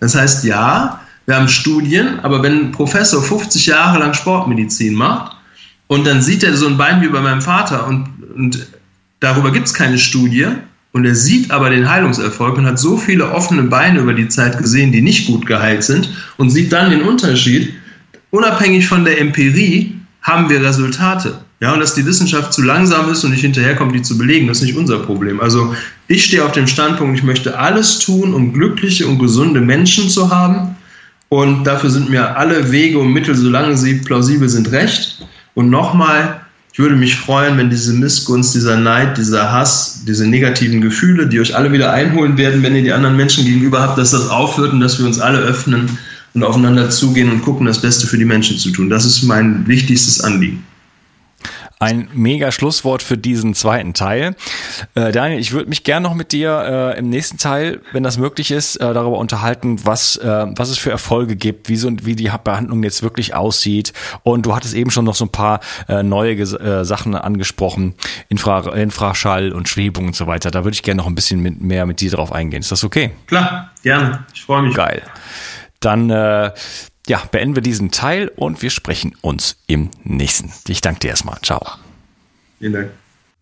Das 0.00 0.14
heißt, 0.14 0.44
ja, 0.44 1.00
wir 1.26 1.36
haben 1.36 1.48
Studien, 1.48 2.20
aber 2.22 2.42
wenn 2.42 2.66
ein 2.66 2.72
Professor 2.72 3.22
50 3.22 3.66
Jahre 3.66 3.98
lang 3.98 4.14
Sportmedizin 4.14 4.94
macht 4.94 5.36
und 5.86 6.06
dann 6.06 6.20
sieht 6.20 6.42
er 6.44 6.56
so 6.56 6.66
ein 6.66 6.76
Bein 6.76 7.00
wie 7.02 7.08
bei 7.08 7.20
meinem 7.20 7.40
Vater 7.40 7.86
und, 7.86 8.06
und 8.36 8.66
darüber 9.20 9.50
gibt 9.50 9.66
es 9.66 9.74
keine 9.74 9.98
Studie 9.98 10.48
und 10.92 11.04
er 11.06 11.14
sieht 11.14 11.50
aber 11.50 11.70
den 11.70 11.88
Heilungserfolg 11.88 12.58
und 12.58 12.66
hat 12.66 12.78
so 12.78 12.96
viele 12.96 13.32
offene 13.32 13.62
Beine 13.64 14.00
über 14.00 14.12
die 14.12 14.28
Zeit 14.28 14.58
gesehen, 14.58 14.92
die 14.92 15.02
nicht 15.02 15.26
gut 15.26 15.46
geheilt 15.46 15.82
sind 15.82 16.10
und 16.36 16.50
sieht 16.50 16.72
dann 16.72 16.90
den 16.90 17.02
Unterschied, 17.02 17.72
unabhängig 18.30 18.86
von 18.86 19.04
der 19.04 19.20
Empirie 19.20 19.94
haben 20.22 20.48
wir 20.48 20.62
Resultate. 20.62 21.38
Ja, 21.60 21.72
und 21.72 21.80
dass 21.80 21.94
die 21.94 22.04
Wissenschaft 22.04 22.52
zu 22.52 22.62
langsam 22.62 23.10
ist 23.10 23.24
und 23.24 23.30
nicht 23.30 23.40
hinterherkommt, 23.40 23.94
die 23.94 24.02
zu 24.02 24.18
belegen, 24.18 24.48
das 24.48 24.58
ist 24.58 24.64
nicht 24.64 24.76
unser 24.76 24.98
Problem. 24.98 25.40
Also 25.40 25.74
ich 26.08 26.24
stehe 26.24 26.44
auf 26.44 26.52
dem 26.52 26.66
Standpunkt, 26.66 27.16
ich 27.16 27.24
möchte 27.24 27.58
alles 27.58 28.00
tun, 28.00 28.34
um 28.34 28.52
glückliche 28.52 29.06
und 29.06 29.18
gesunde 29.18 29.60
Menschen 29.60 30.10
zu 30.10 30.30
haben 30.30 30.73
und 31.28 31.64
dafür 31.64 31.90
sind 31.90 32.10
mir 32.10 32.36
alle 32.36 32.70
Wege 32.70 32.98
und 32.98 33.12
Mittel, 33.12 33.34
solange 33.34 33.76
sie 33.76 33.94
plausibel 33.94 34.48
sind, 34.48 34.70
recht. 34.72 35.26
Und 35.54 35.70
nochmal, 35.70 36.40
ich 36.72 36.78
würde 36.78 36.96
mich 36.96 37.16
freuen, 37.16 37.56
wenn 37.56 37.70
diese 37.70 37.92
Missgunst, 37.92 38.54
dieser 38.54 38.76
Neid, 38.76 39.16
dieser 39.16 39.50
Hass, 39.50 40.02
diese 40.06 40.26
negativen 40.26 40.80
Gefühle, 40.80 41.28
die 41.28 41.40
euch 41.40 41.54
alle 41.56 41.72
wieder 41.72 41.92
einholen 41.92 42.36
werden, 42.36 42.62
wenn 42.62 42.76
ihr 42.76 42.82
die 42.82 42.92
anderen 42.92 43.16
Menschen 43.16 43.44
gegenüber 43.44 43.80
habt, 43.80 43.98
dass 43.98 44.10
das 44.10 44.28
aufhört 44.28 44.72
und 44.72 44.80
dass 44.80 44.98
wir 44.98 45.06
uns 45.06 45.18
alle 45.18 45.38
öffnen 45.38 45.98
und 46.34 46.42
aufeinander 46.42 46.90
zugehen 46.90 47.30
und 47.30 47.42
gucken, 47.42 47.66
das 47.66 47.80
Beste 47.80 48.06
für 48.06 48.18
die 48.18 48.24
Menschen 48.24 48.58
zu 48.58 48.70
tun. 48.70 48.90
Das 48.90 49.04
ist 49.04 49.22
mein 49.22 49.66
wichtigstes 49.66 50.20
Anliegen. 50.20 50.64
Ein 51.84 52.08
mega 52.14 52.50
Schlusswort 52.50 53.02
für 53.02 53.18
diesen 53.18 53.54
zweiten 53.54 53.92
Teil. 53.92 54.34
Äh, 54.94 55.12
Daniel, 55.12 55.38
ich 55.38 55.52
würde 55.52 55.68
mich 55.68 55.84
gerne 55.84 56.08
noch 56.08 56.14
mit 56.14 56.32
dir 56.32 56.94
äh, 56.94 56.98
im 56.98 57.10
nächsten 57.10 57.36
Teil, 57.38 57.80
wenn 57.92 58.02
das 58.02 58.16
möglich 58.16 58.50
ist, 58.50 58.76
äh, 58.76 58.94
darüber 58.94 59.18
unterhalten, 59.18 59.84
was, 59.84 60.16
äh, 60.16 60.46
was 60.56 60.70
es 60.70 60.78
für 60.78 60.90
Erfolge 60.90 61.36
gibt, 61.36 61.68
wie, 61.68 61.76
so, 61.76 61.90
wie 62.02 62.16
die 62.16 62.30
Behandlung 62.42 62.82
jetzt 62.82 63.02
wirklich 63.02 63.34
aussieht. 63.34 63.92
Und 64.22 64.46
du 64.46 64.54
hattest 64.54 64.74
eben 64.74 64.90
schon 64.90 65.04
noch 65.04 65.14
so 65.14 65.26
ein 65.26 65.32
paar 65.32 65.60
äh, 65.88 66.02
neue 66.02 66.32
äh, 66.32 66.84
Sachen 66.84 67.14
angesprochen, 67.14 67.94
Infra 68.28 68.60
Infraschall 68.74 69.52
und 69.52 69.68
Schwebung 69.68 70.06
und 70.06 70.16
so 70.16 70.26
weiter. 70.26 70.50
Da 70.50 70.64
würde 70.64 70.74
ich 70.74 70.82
gerne 70.82 70.98
noch 70.98 71.06
ein 71.06 71.14
bisschen 71.14 71.40
mit, 71.40 71.60
mehr 71.60 71.84
mit 71.84 72.00
dir 72.00 72.10
drauf 72.10 72.32
eingehen. 72.32 72.60
Ist 72.60 72.72
das 72.72 72.84
okay? 72.84 73.10
Klar, 73.26 73.70
gerne. 73.82 74.24
Ich 74.32 74.42
freue 74.42 74.62
mich. 74.62 74.74
Geil. 74.74 75.02
Dann 75.80 76.10
ja, 77.06 77.22
beenden 77.30 77.54
wir 77.54 77.62
diesen 77.62 77.90
Teil 77.90 78.28
und 78.28 78.62
wir 78.62 78.70
sprechen 78.70 79.14
uns 79.20 79.56
im 79.66 79.90
nächsten. 80.04 80.52
Ich 80.68 80.80
danke 80.80 81.00
dir 81.00 81.10
erstmal. 81.10 81.38
Ciao. 81.42 81.60
Vielen 82.58 82.72
Dank. 82.72 82.90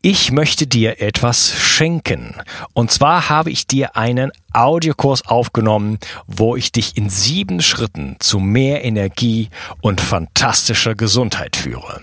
Ich 0.05 0.33
möchte 0.33 0.67
dir 0.67 1.01
etwas 1.01 1.55
schenken. 1.57 2.35
Und 2.73 2.91
zwar 2.91 3.29
habe 3.29 3.53
ich 3.53 3.69
dir 3.69 3.97
einen 3.97 4.33
Audiokurs 4.53 5.25
aufgenommen, 5.25 5.99
wo 6.27 6.57
ich 6.57 6.73
dich 6.73 6.97
in 6.97 7.09
sieben 7.09 7.63
Schritten 7.63 8.17
zu 8.19 8.41
mehr 8.41 8.85
Energie 8.85 9.49
und 9.81 10.01
fantastischer 10.01 10.97
Gesundheit 10.97 11.55
führe. 11.55 12.03